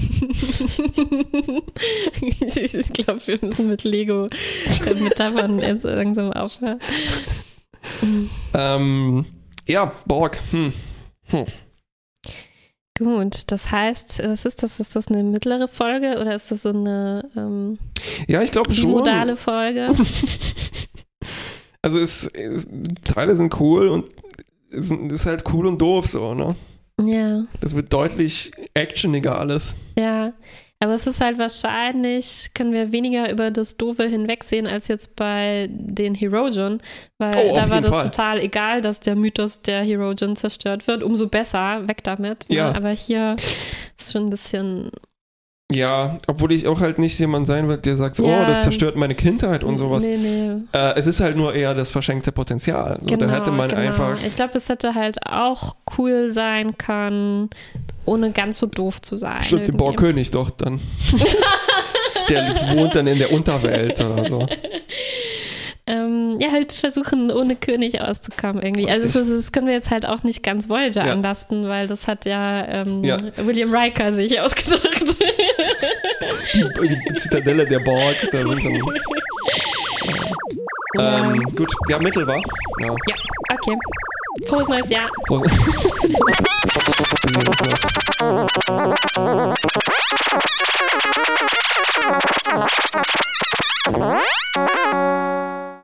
[2.55, 4.27] ich glaube, wir müssen mit Lego
[4.99, 6.79] Metaphern jetzt langsam aufhören.
[8.53, 9.25] ähm,
[9.67, 10.39] ja, Borg.
[10.51, 10.73] Hm.
[11.27, 11.45] Hm.
[12.97, 14.79] Gut, das heißt, was ist das?
[14.79, 17.77] Ist das eine mittlere Folge oder ist das so eine ähm,
[18.27, 18.91] Ja, ich glaube schon.
[18.91, 19.89] Modale Folge?
[21.81, 22.65] also es, es,
[23.03, 24.05] Teile sind cool und
[24.71, 26.55] es ist halt cool und doof so, ne?
[27.01, 27.45] Ja.
[27.59, 29.75] Das wird deutlich actioniger alles.
[29.97, 30.31] Ja.
[30.79, 35.67] Aber es ist halt wahrscheinlich, können wir weniger über das Doofe hinwegsehen als jetzt bei
[35.71, 36.81] den Herogen,
[37.17, 38.03] weil oh, da war das Fall.
[38.05, 41.01] total egal, dass der Mythos der Herogen zerstört wird.
[41.01, 42.49] Umso besser, weg damit.
[42.49, 42.55] Ne?
[42.57, 42.71] Ja.
[42.71, 42.75] Ne?
[42.75, 43.35] Aber hier
[43.97, 44.91] ist schon ein bisschen
[45.71, 48.95] ja, obwohl ich auch halt nicht jemand sein will, der sagt, ja, oh, das zerstört
[48.95, 50.03] meine Kindheit und sowas.
[50.03, 50.51] Nee, nee.
[50.71, 52.99] Äh, es ist halt nur eher das verschenkte Potenzial.
[53.01, 53.81] So, genau, da hätte man genau.
[53.81, 54.19] einfach.
[54.23, 57.49] Ich glaube, es hätte halt auch cool sein können,
[58.05, 59.41] ohne ganz so doof zu sein.
[59.41, 60.79] Stimmt, den Borkönig doch dann.
[62.29, 64.47] der wohnt dann in der Unterwelt oder so.
[65.87, 68.89] ähm, ja, halt versuchen, ohne König auszukommen irgendwie.
[68.89, 69.21] Also Richtig.
[69.21, 71.11] Also das, das, können wir jetzt halt auch nicht ganz Voyager ja.
[71.11, 73.17] anlasten, weil das hat ja, ähm, ja.
[73.37, 74.81] William Riker sich ausgedacht.
[76.53, 78.81] Die, die, Zitadelle der Borg, da sind dann...
[80.97, 81.25] Ja.
[81.25, 82.37] Ähm, gut, ja, Mittel war.
[82.79, 82.87] Ja.
[82.87, 82.95] ja,
[83.53, 83.77] okay.
[84.47, 85.09] Frohes neues Jahr.
[85.27, 85.51] Frohes